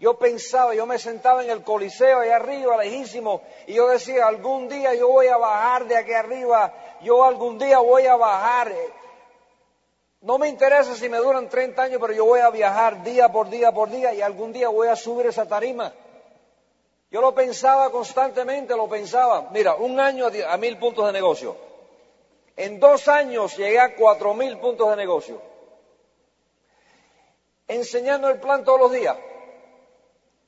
[0.01, 4.69] Yo pensaba, yo me sentaba en el coliseo ahí arriba, lejísimo, y yo decía, algún
[4.69, 6.73] día yo voy a bajar de aquí arriba,
[7.03, 8.73] yo algún día voy a bajar.
[10.21, 13.49] No me interesa si me duran 30 años, pero yo voy a viajar día por
[13.49, 15.93] día por día y algún día voy a subir esa tarima.
[17.11, 19.49] Yo lo pensaba constantemente, lo pensaba.
[19.53, 21.57] Mira, un año a mil puntos de negocio.
[22.57, 25.41] En dos años llegué a cuatro mil puntos de negocio.
[27.69, 29.17] Enseñando el plan todos los días.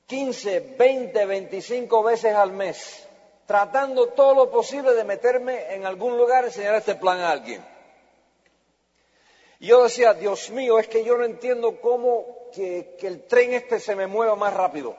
[0.07, 3.07] 15, 20, 25 veces al mes.
[3.51, 7.61] Tratando todo lo posible de meterme en algún lugar y enseñar este plan a alguien.
[9.59, 13.53] Y yo decía, Dios mío, es que yo no entiendo cómo que, que el tren
[13.53, 14.95] este se me mueva más rápido.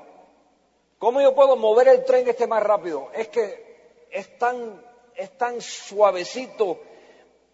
[0.99, 3.09] ¿Cómo yo puedo mover el tren este más rápido?
[3.15, 4.85] Es que es tan,
[5.15, 6.79] es tan suavecito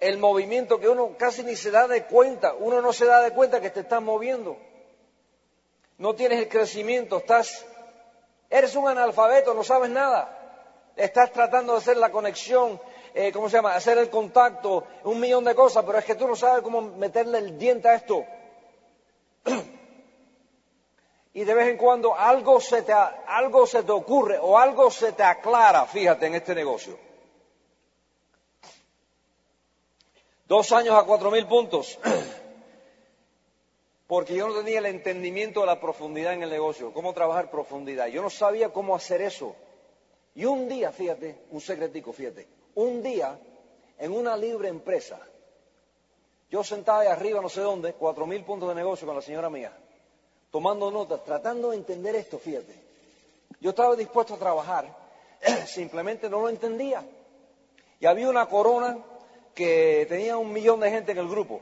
[0.01, 2.55] el movimiento que uno casi ni se da de cuenta.
[2.55, 4.57] Uno no se da de cuenta que te estás moviendo.
[5.97, 7.65] No tienes el crecimiento, estás,
[8.51, 10.35] eres un analfabeto, no sabes nada.
[10.99, 12.81] Estás tratando de hacer la conexión,
[13.15, 13.73] eh, ¿cómo se llama?
[13.77, 17.39] Hacer el contacto, un millón de cosas, pero es que tú no sabes cómo meterle
[17.39, 18.25] el diente a esto.
[21.35, 25.13] y de vez en cuando algo se, te, algo se te ocurre o algo se
[25.13, 26.99] te aclara, fíjate, en este negocio.
[30.49, 31.97] Dos años a cuatro mil puntos,
[34.09, 38.09] porque yo no tenía el entendimiento de la profundidad en el negocio, cómo trabajar profundidad.
[38.09, 39.55] Yo no sabía cómo hacer eso.
[40.39, 43.36] Y un día, fíjate, un secretico, fíjate, un día
[43.99, 45.18] en una libre empresa,
[46.49, 49.51] yo sentaba ahí arriba, no sé dónde, cuatro mil puntos de negocio con la señora
[49.51, 49.76] mía
[50.51, 52.74] tomando notas, tratando de entender esto, fíjate.
[53.61, 54.86] Yo estaba dispuesto a trabajar,
[55.66, 57.05] simplemente no lo entendía.
[58.01, 58.97] Y había una corona
[59.57, 61.61] que tenía un millón de gente en el grupo.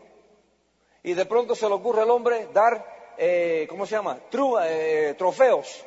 [1.03, 4.21] Y de pronto se le ocurre al hombre dar, eh, ¿cómo se llama?
[4.65, 5.85] Eh, trofeos.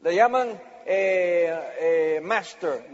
[0.00, 2.86] Le llaman eh, master,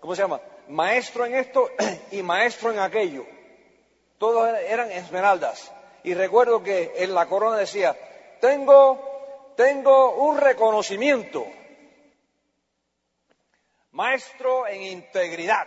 [0.00, 0.40] ¿cómo se llama?
[0.68, 1.70] Maestro en esto
[2.10, 3.26] y maestro en aquello.
[4.18, 5.72] Todos eran esmeraldas.
[6.04, 7.96] Y recuerdo que en la corona decía,
[8.40, 11.46] tengo, tengo un reconocimiento,
[13.92, 15.66] maestro en integridad.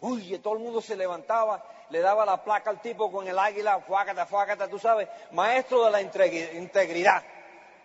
[0.00, 3.80] Uy, todo el mundo se levantaba, le daba la placa al tipo con el águila,
[3.80, 7.22] fuácata, fuácata, tú sabes, maestro de la integridad.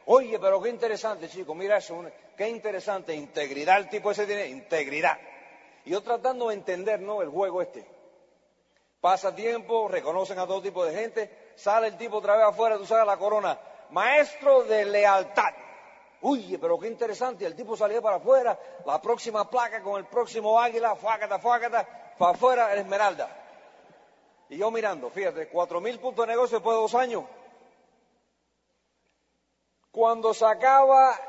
[0.05, 2.03] Oye, pero qué interesante, chico, mira eso,
[2.35, 5.17] qué interesante, integridad, el tipo ese tiene integridad.
[5.85, 7.21] Y yo tratando de entender, ¿no?
[7.21, 7.85] El juego este.
[8.99, 12.85] Pasa tiempo, reconocen a todo tipo de gente, sale el tipo otra vez afuera, tú
[12.85, 15.53] sabes la corona, maestro de lealtad.
[16.21, 20.59] Uy, pero qué interesante, el tipo salió para afuera, la próxima placa con el próximo
[20.59, 23.37] águila, fuácata, fuácata, para afuera el esmeralda.
[24.49, 27.23] Y yo mirando, fíjate, cuatro mil puntos de negocio después de dos años.
[29.91, 31.19] Cuando se acaba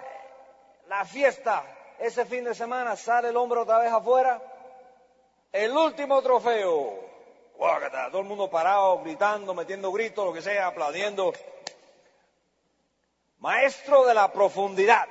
[0.87, 1.65] la fiesta,
[1.99, 4.41] ese fin de semana, sale el hombre otra vez afuera,
[5.53, 7.13] el último trofeo,
[8.11, 11.33] todo el mundo parado, gritando, metiendo gritos, lo que sea, aplaudiendo.
[13.39, 15.07] Maestro de la profundidad.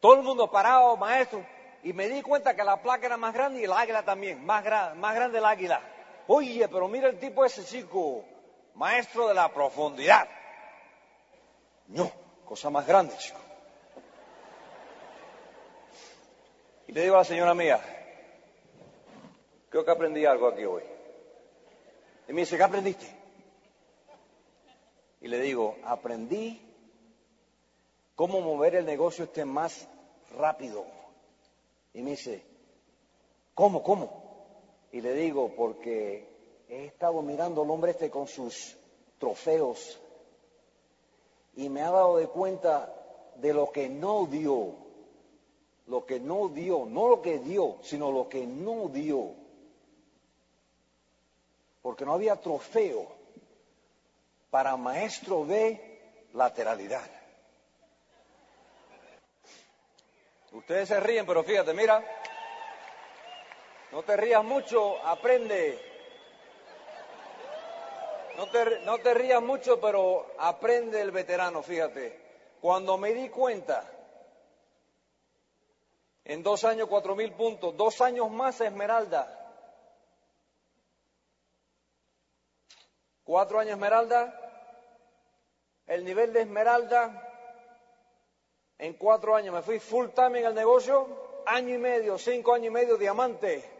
[0.00, 1.44] Todo el mundo parado, maestro.
[1.82, 4.64] Y me di cuenta que la placa era más grande y el águila también, más,
[4.96, 5.80] más grande el águila.
[6.26, 8.24] Oye, pero mira el tipo ese chico,
[8.78, 10.28] maestro de la profundidad.
[11.88, 12.10] No,
[12.44, 13.38] cosa más grande, chico.
[16.86, 17.80] Y le digo a la señora mía,
[19.68, 20.82] creo que aprendí algo aquí hoy.
[22.28, 23.06] Y me dice, ¿qué aprendiste?
[25.20, 26.62] Y le digo, aprendí
[28.14, 29.88] cómo mover el negocio este más
[30.36, 30.86] rápido.
[31.94, 32.44] Y me dice,
[33.54, 34.86] ¿cómo, cómo?
[34.92, 36.37] Y le digo, porque
[36.68, 38.76] he estado mirando al hombre este con sus
[39.18, 39.98] trofeos
[41.56, 42.94] y me ha dado de cuenta
[43.36, 44.88] de lo que no dio
[45.88, 49.34] lo que no dio, no lo que dio, sino lo que no dio.
[51.82, 53.08] Porque no había trofeo
[54.50, 57.10] para maestro de lateralidad.
[60.52, 62.04] Ustedes se ríen, pero fíjate, mira,
[63.92, 65.97] no te rías mucho, aprende.
[68.38, 72.16] No te, no te rías mucho, pero aprende el veterano, fíjate.
[72.60, 73.82] Cuando me di cuenta
[76.22, 79.34] en dos años cuatro mil puntos, dos años más Esmeralda.
[83.24, 84.32] Cuatro años Esmeralda,
[85.88, 87.24] el nivel de Esmeralda
[88.78, 92.68] En cuatro años me fui full time en el negocio, año y medio, cinco años
[92.68, 93.77] y medio, diamante.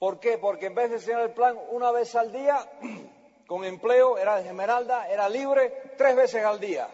[0.00, 0.38] ¿Por qué?
[0.38, 2.66] Porque en vez de enseñar el plan una vez al día,
[3.46, 6.88] con empleo, era de esmeralda, era libre, tres veces al día.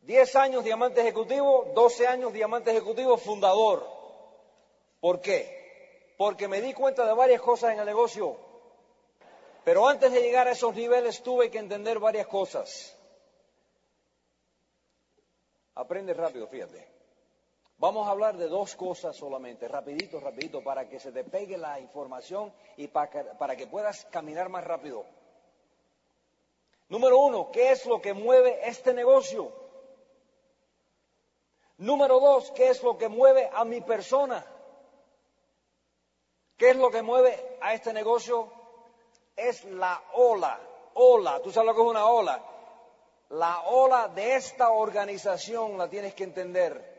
[0.00, 3.86] Diez años diamante ejecutivo, doce años diamante ejecutivo fundador.
[4.98, 6.14] ¿Por qué?
[6.16, 8.34] Porque me di cuenta de varias cosas en el negocio.
[9.62, 12.96] Pero antes de llegar a esos niveles tuve que entender varias cosas.
[15.74, 16.99] Aprende rápido, fíjate.
[17.80, 21.80] Vamos a hablar de dos cosas solamente, rapidito, rapidito, para que se te pegue la
[21.80, 25.06] información y para que, para que puedas caminar más rápido.
[26.90, 29.50] Número uno, ¿qué es lo que mueve este negocio?
[31.78, 34.44] Número dos, ¿qué es lo que mueve a mi persona?
[36.58, 38.52] ¿Qué es lo que mueve a este negocio?
[39.34, 40.60] Es la ola,
[40.92, 42.44] ola, tú sabes lo que es una ola.
[43.30, 46.89] La ola de esta organización la tienes que entender.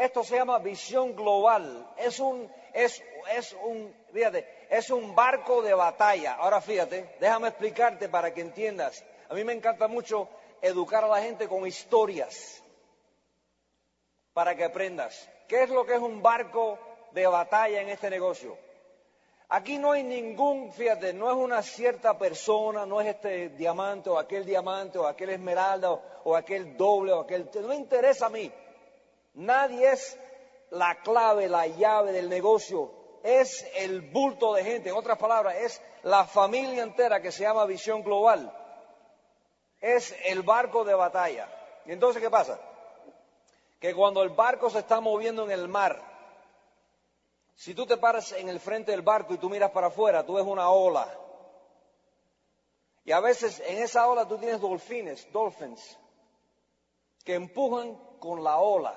[0.00, 1.86] Esto se llama visión global.
[1.98, 3.02] Es un, es,
[3.36, 6.36] es un, fíjate, es un barco de batalla.
[6.36, 9.04] Ahora fíjate, déjame explicarte para que entiendas.
[9.28, 10.26] A mí me encanta mucho
[10.62, 12.64] educar a la gente con historias
[14.32, 15.28] para que aprendas.
[15.46, 16.78] ¿Qué es lo que es un barco
[17.12, 18.56] de batalla en este negocio?
[19.50, 24.18] Aquí no hay ningún, fíjate, no es una cierta persona, no es este diamante o
[24.18, 25.90] aquel diamante o aquel esmeralda
[26.24, 27.50] o, aquel doble o aquel...
[27.56, 28.50] No me interesa a mí.
[29.34, 30.18] Nadie es
[30.70, 32.92] la clave, la llave del negocio.
[33.22, 34.88] Es el bulto de gente.
[34.88, 38.52] En otras palabras, es la familia entera que se llama visión global.
[39.80, 41.48] Es el barco de batalla.
[41.86, 42.60] ¿Y entonces qué pasa?
[43.78, 46.02] Que cuando el barco se está moviendo en el mar,
[47.54, 50.34] si tú te paras en el frente del barco y tú miras para afuera, tú
[50.34, 51.14] ves una ola.
[53.04, 55.98] Y a veces en esa ola tú tienes dolfines, dolphins,
[57.24, 58.96] que empujan con la ola.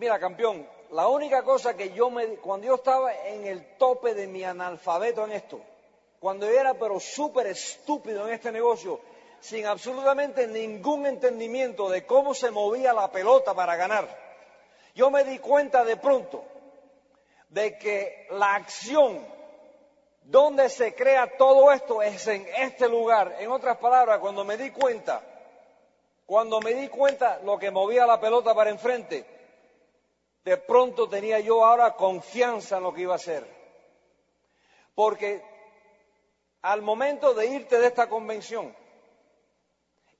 [0.00, 2.26] Mira, campeón, la única cosa que yo me...
[2.36, 5.60] Cuando yo estaba en el tope de mi analfabeto en esto,
[6.18, 8.98] cuando yo era pero súper estúpido en este negocio,
[9.40, 14.08] sin absolutamente ningún entendimiento de cómo se movía la pelota para ganar,
[14.94, 16.44] yo me di cuenta de pronto
[17.50, 19.22] de que la acción
[20.22, 23.36] donde se crea todo esto es en este lugar.
[23.38, 25.20] En otras palabras, cuando me di cuenta,
[26.24, 29.39] cuando me di cuenta lo que movía la pelota para enfrente,
[30.50, 33.46] de pronto tenía yo ahora confianza en lo que iba a hacer.
[34.96, 35.40] Porque
[36.62, 38.74] al momento de irte de esta convención,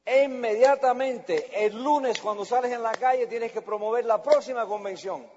[0.07, 5.29] inmediatamente el lunes cuando sales en la calle tienes que promover la próxima convención.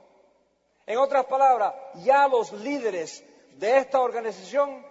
[0.86, 1.74] En otras palabras,
[2.04, 3.24] ya los líderes
[3.58, 4.86] de esta organización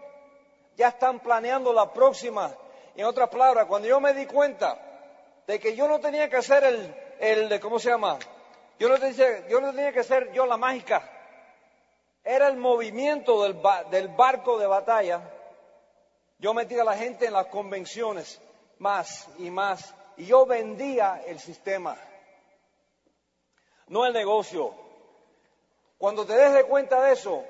[0.75, 2.53] ya están planeando la próxima.
[2.97, 4.81] En otras palabras, cuando yo me di cuenta
[5.47, 8.19] de que yo no tenía que hacer el, el ¿cómo se llama?
[8.79, 11.09] Yo no, tenía, que ser yo la mágica.
[12.25, 13.61] Era el movimiento del,
[13.91, 15.23] del barco de batalla.
[16.39, 18.41] Yo metía a la gente en las convenciones
[18.79, 19.95] más y más.
[20.17, 21.97] Y yo vendía el sistema,
[23.87, 24.75] no el negocio.
[25.99, 27.45] Cuando te des de cuenta de eso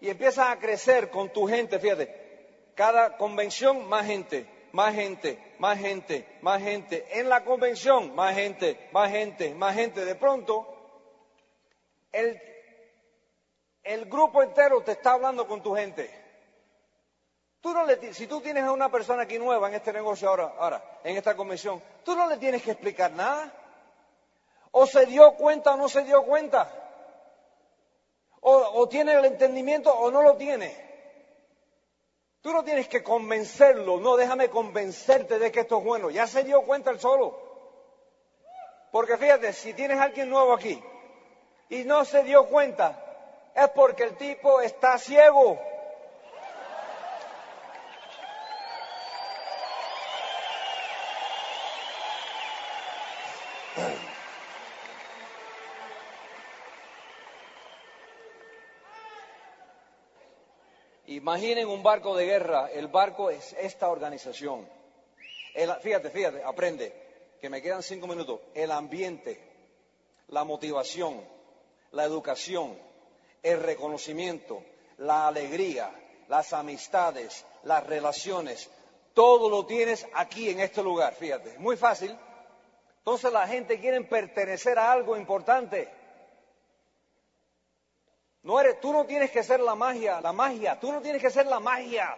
[0.00, 5.78] y empiezas a crecer con tu gente, fíjate, cada convención más gente, más gente, más
[5.78, 7.06] gente, más gente.
[7.18, 10.04] En la convención, más gente, más gente, más gente.
[10.04, 10.66] De pronto,
[12.12, 12.40] el,
[13.82, 16.20] el grupo entero te está hablando con tu gente.
[17.60, 20.54] Tú no le, si tú tienes a una persona aquí nueva en este negocio ahora,
[20.58, 23.52] ahora, en esta convención, tú no le tienes que explicar nada.
[24.72, 26.80] O se dio cuenta o no se dio cuenta.
[28.42, 30.89] O, tiene el entendimiento o no lo tiene.
[32.42, 36.10] Tú no tienes que convencerlo, no, déjame convencerte de que esto es bueno.
[36.10, 37.38] Ya se dio cuenta el solo.
[38.90, 40.82] Porque fíjate, si tienes a alguien nuevo aquí
[41.68, 45.58] y no se dio cuenta, es porque el tipo está ciego.
[61.10, 64.64] Imaginen un barco de guerra, el barco es esta organización.
[65.82, 66.92] fíjate, fíjate, aprende,
[67.40, 68.38] que me quedan cinco minutos.
[68.54, 69.40] El ambiente,
[70.28, 71.20] la motivación,
[71.90, 72.78] la educación,
[73.42, 74.62] el reconocimiento,
[74.98, 75.90] la alegría,
[76.28, 78.70] las amistades, las relaciones,
[79.12, 82.16] todo lo tienes aquí en este lugar, fíjate, muy fácil.
[82.98, 85.88] Entonces la gente quiere pertenecer a algo importante.
[88.42, 91.30] No eres, tú no tienes que ser la magia, la magia, tú no tienes que
[91.30, 92.16] ser la magia.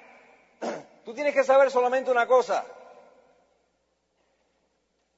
[1.05, 2.65] Tú tienes que saber solamente una cosa.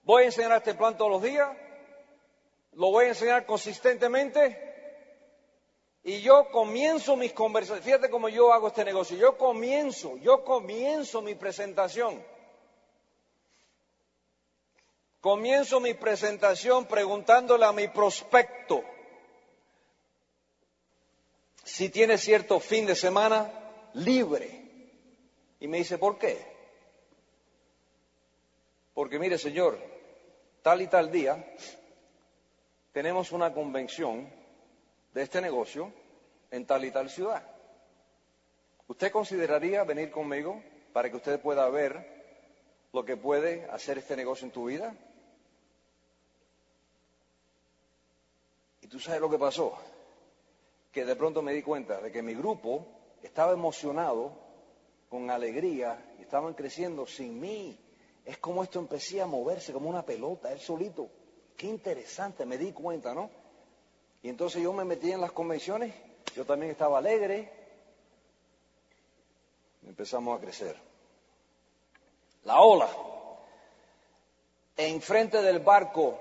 [0.03, 1.47] Voy a enseñar este plan todos los días,
[2.73, 4.75] lo voy a enseñar consistentemente
[6.03, 7.85] y yo comienzo mis conversaciones.
[7.85, 9.17] Fíjate cómo yo hago este negocio.
[9.19, 12.25] Yo comienzo, yo comienzo mi presentación.
[15.21, 18.85] Comienzo mi presentación preguntándole a mi prospecto
[21.65, 23.51] si tiene cierto fin de semana
[23.95, 24.63] libre.
[25.61, 26.39] Y me dice, ¿por qué?
[28.93, 29.79] Porque mire, señor,
[30.63, 31.45] tal y tal día
[32.93, 34.31] tenemos una convención
[35.13, 35.93] de este negocio
[36.51, 37.43] en tal y tal ciudad.
[38.87, 40.63] ¿Usted consideraría venir conmigo
[40.93, 42.25] para que usted pueda ver
[42.93, 44.95] lo que puede hacer este negocio en tu vida?
[48.83, 49.77] Y tú sabes lo que pasó,
[50.95, 52.87] que de pronto me di cuenta de que mi grupo
[53.21, 54.31] estaba emocionado,
[55.09, 57.77] con alegría, y estaban creciendo sin mí.
[58.25, 61.09] Es como esto empecé a moverse como una pelota, él solito.
[61.57, 63.29] Qué interesante, me di cuenta, ¿no?
[64.23, 65.93] Y entonces yo me metí en las convenciones,
[66.37, 67.51] yo también estaba alegre,
[69.85, 70.77] empezamos a crecer.
[72.45, 72.89] La ola,
[74.77, 76.19] enfrente del barco,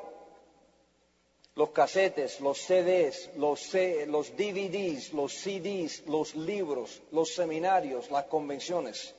[1.56, 3.74] los casetes, los CDs, los,
[4.08, 9.14] los DVDs, los CDs, los libros, los seminarios, las convenciones.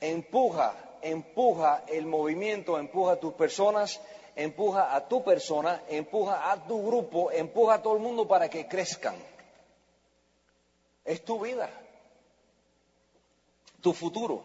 [0.00, 4.00] Empuja, empuja el movimiento, empuja a tus personas
[4.36, 8.66] empuja a tu persona, empuja a tu grupo, empuja a todo el mundo para que
[8.66, 9.16] crezcan.
[11.04, 11.70] Es tu vida,
[13.80, 14.44] tu futuro,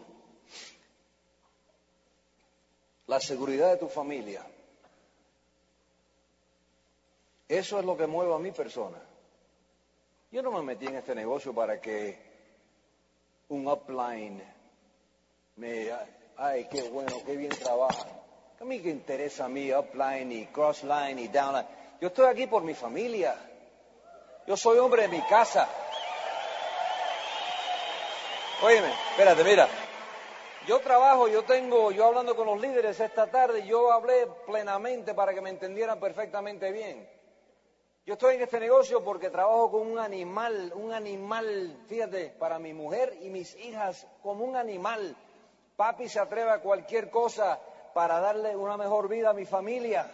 [3.06, 4.44] la seguridad de tu familia.
[7.48, 8.98] Eso es lo que mueve a mi persona.
[10.30, 12.18] Yo no me metí en este negocio para que
[13.48, 14.42] un upline
[15.56, 15.90] me,
[16.36, 18.06] ay, qué bueno, qué bien trabaja.
[18.60, 21.66] A mí que interesa a mí upline y crossline y downline.
[22.00, 23.36] Yo estoy aquí por mi familia.
[24.46, 25.68] Yo soy hombre de mi casa.
[28.62, 29.68] Óyeme, espérate, mira.
[30.66, 35.32] Yo trabajo, yo tengo, yo hablando con los líderes esta tarde, yo hablé plenamente para
[35.32, 37.15] que me entendieran perfectamente bien.
[38.06, 42.72] Yo estoy en este negocio porque trabajo con un animal, un animal, fíjate, para mi
[42.72, 45.16] mujer y mis hijas, como un animal.
[45.74, 47.58] Papi se atreve a cualquier cosa
[47.92, 50.08] para darle una mejor vida a mi familia.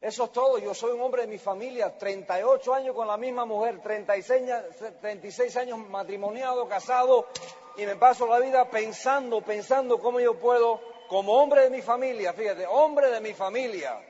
[0.00, 0.58] Eso es todo.
[0.58, 5.78] Yo soy un hombre de mi familia, 38 años con la misma mujer, 36, años
[5.88, 7.26] matrimoniado, casado,
[7.76, 12.32] y me paso la vida pensando, pensando cómo yo puedo, como hombre de mi familia,
[12.32, 14.00] fíjate, hombre de mi familia,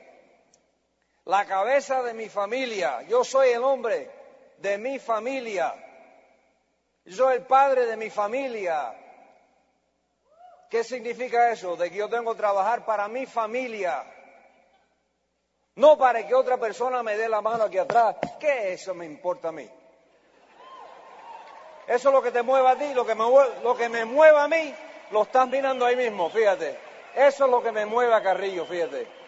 [1.29, 4.09] la cabeza de mi familia, yo soy el hombre
[4.57, 5.73] de mi familia,
[7.05, 8.93] yo soy el padre de mi familia,
[10.69, 11.75] ¿Qué significa eso?
[11.75, 14.03] De que yo tengo que trabajar para mi familia.
[15.73, 18.17] No para que otra persona me dé la mano aquí atrás.
[18.39, 19.67] ¿Qué eso me importa a mí?
[21.87, 23.23] Eso es lo que te mueve a ti, lo que me,
[23.63, 24.75] lo que me mueve a mí,
[25.09, 26.77] lo estás mirando ahí mismo, fíjate.
[27.15, 29.18] Eso es lo que me mueve a Carrillo, fíjate.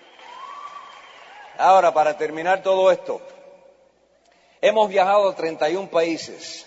[1.57, 3.21] Ahora, para terminar todo esto,
[4.61, 6.65] hemos viajado a 31 países.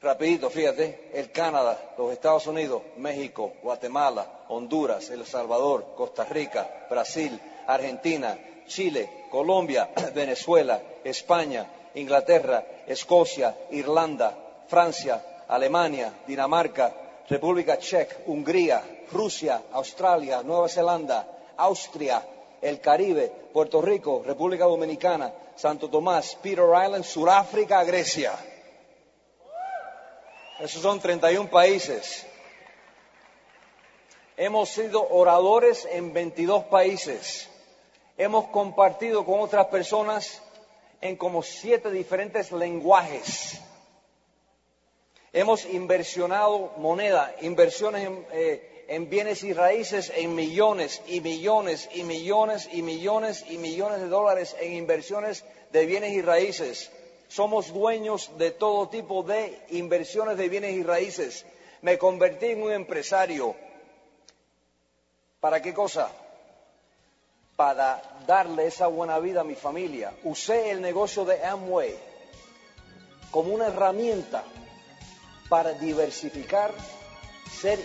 [0.00, 7.40] Rapidito, fíjate, el Canadá, los Estados Unidos, México, Guatemala, Honduras, El Salvador, Costa Rica, Brasil,
[7.66, 14.36] Argentina, Chile, Colombia, Venezuela, España, Inglaterra, Escocia, Irlanda,
[14.68, 16.92] Francia, Alemania, Dinamarca,
[17.28, 21.26] República Checa, Hungría, Rusia, Australia, Nueva Zelanda,
[21.56, 22.22] Austria,
[22.64, 28.32] el Caribe, Puerto Rico, República Dominicana, Santo Tomás, Peter Island, Sudáfrica, Grecia.
[30.58, 32.26] Esos son 31 países.
[34.38, 37.50] Hemos sido oradores en 22 países.
[38.16, 40.40] Hemos compartido con otras personas
[41.02, 43.60] en como siete diferentes lenguajes.
[45.34, 52.04] Hemos inversionado moneda, inversiones en, eh, en, bienes y raíces en millones y millones y
[52.04, 56.90] millones y millones y millones de dólares en inversiones de bienes y raíces
[57.28, 61.44] somos dueños de todo tipo de inversiones de bienes y raíces.
[61.82, 63.56] Me convertí en un empresario.
[65.40, 66.10] ¿Para qué cosa?
[67.56, 70.12] Para darle esa buena vida a mi familia.
[70.22, 71.96] Usé el negocio de Amway
[73.32, 74.44] como una herramienta
[75.48, 76.72] para diversificar,
[77.60, 77.78] ser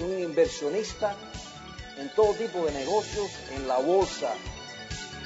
[0.00, 1.16] un inversionista
[1.98, 4.34] en todo tipo de negocios, en la bolsa,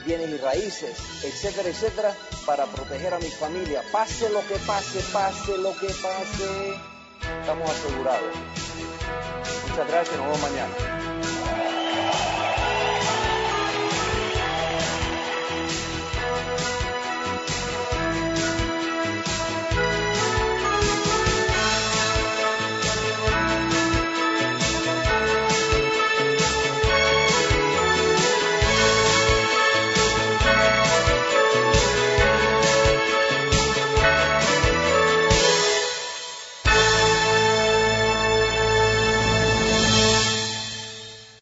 [0.05, 2.15] bienes y raíces, etcétera, etcétera,
[2.45, 3.83] para proteger a mi familia.
[3.93, 6.75] Pase lo que pase, pase lo que pase,
[7.41, 8.35] estamos asegurados.
[9.69, 10.96] Muchas gracias, nos vemos mañana.